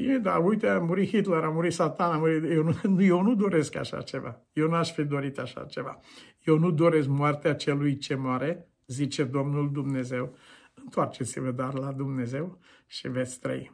Bine, 0.00 0.18
dar 0.18 0.44
uite, 0.44 0.68
a 0.68 0.78
murit 0.78 1.08
Hitler, 1.08 1.44
a 1.44 1.50
murit 1.50 1.72
Satan, 1.72 2.12
a 2.12 2.18
murit... 2.18 2.50
Eu, 2.50 2.62
nu, 2.62 3.02
eu 3.14 3.22
nu 3.22 3.34
doresc 3.34 3.76
așa 3.76 4.02
ceva. 4.02 4.46
Eu 4.52 4.68
n-aș 4.68 4.92
fi 4.92 5.04
dorit 5.04 5.38
așa 5.38 5.64
ceva. 5.64 6.00
Eu 6.44 6.58
nu 6.58 6.70
doresc 6.70 7.08
moartea 7.08 7.54
celui 7.54 7.96
ce 7.96 8.14
moare, 8.14 8.68
zice 8.86 9.24
Domnul 9.24 9.72
Dumnezeu. 9.72 10.36
Întoarceți-vă 10.74 11.50
dar 11.50 11.74
la 11.74 11.92
Dumnezeu 11.92 12.58
și 12.86 13.08
veți 13.08 13.40
trăi. 13.40 13.72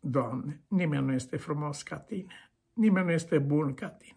Doamne, 0.00 0.62
nimeni 0.68 1.06
nu 1.06 1.12
este 1.12 1.36
frumos 1.36 1.82
ca 1.82 1.96
Tine. 1.96 2.52
Nimeni 2.72 3.06
nu 3.06 3.12
este 3.12 3.38
bun 3.38 3.74
ca 3.74 3.88
Tine. 3.88 4.16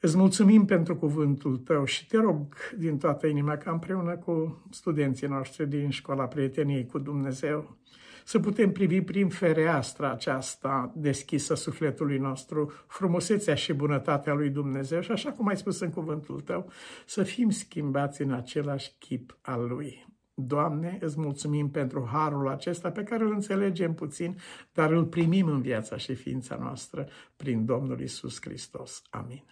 Îți 0.00 0.16
mulțumim 0.16 0.64
pentru 0.64 0.96
cuvântul 0.96 1.56
tău 1.56 1.84
și 1.84 2.06
te 2.06 2.16
rog 2.16 2.54
din 2.78 2.98
toată 2.98 3.26
inima 3.26 3.56
ca 3.56 3.70
împreună 3.70 4.16
cu 4.16 4.62
studenții 4.70 5.26
noștri 5.26 5.68
din 5.68 5.90
școala 5.90 6.26
prieteniei 6.26 6.86
cu 6.86 6.98
Dumnezeu 6.98 7.78
să 8.24 8.38
putem 8.38 8.72
privi 8.72 9.00
prin 9.00 9.28
fereastra 9.28 10.10
aceasta 10.10 10.92
deschisă 10.96 11.54
sufletului 11.54 12.18
nostru, 12.18 12.72
frumusețea 12.86 13.54
și 13.54 13.72
bunătatea 13.72 14.32
lui 14.32 14.50
Dumnezeu 14.50 15.00
și 15.00 15.10
așa 15.10 15.32
cum 15.32 15.46
ai 15.46 15.56
spus 15.56 15.80
în 15.80 15.90
cuvântul 15.90 16.40
tău, 16.40 16.70
să 17.06 17.22
fim 17.22 17.50
schimbați 17.50 18.22
în 18.22 18.32
același 18.32 18.92
chip 18.98 19.38
al 19.40 19.66
lui. 19.66 20.06
Doamne, 20.34 20.98
îți 21.00 21.20
mulțumim 21.20 21.70
pentru 21.70 22.08
harul 22.12 22.48
acesta 22.48 22.90
pe 22.90 23.02
care 23.02 23.24
îl 23.24 23.32
înțelegem 23.32 23.94
puțin, 23.94 24.36
dar 24.72 24.90
îl 24.90 25.04
primim 25.04 25.46
în 25.46 25.60
viața 25.60 25.96
și 25.96 26.14
ființa 26.14 26.56
noastră 26.56 27.08
prin 27.36 27.64
Domnul 27.64 28.00
Isus 28.00 28.38
Hristos. 28.40 29.02
Amin. 29.10 29.44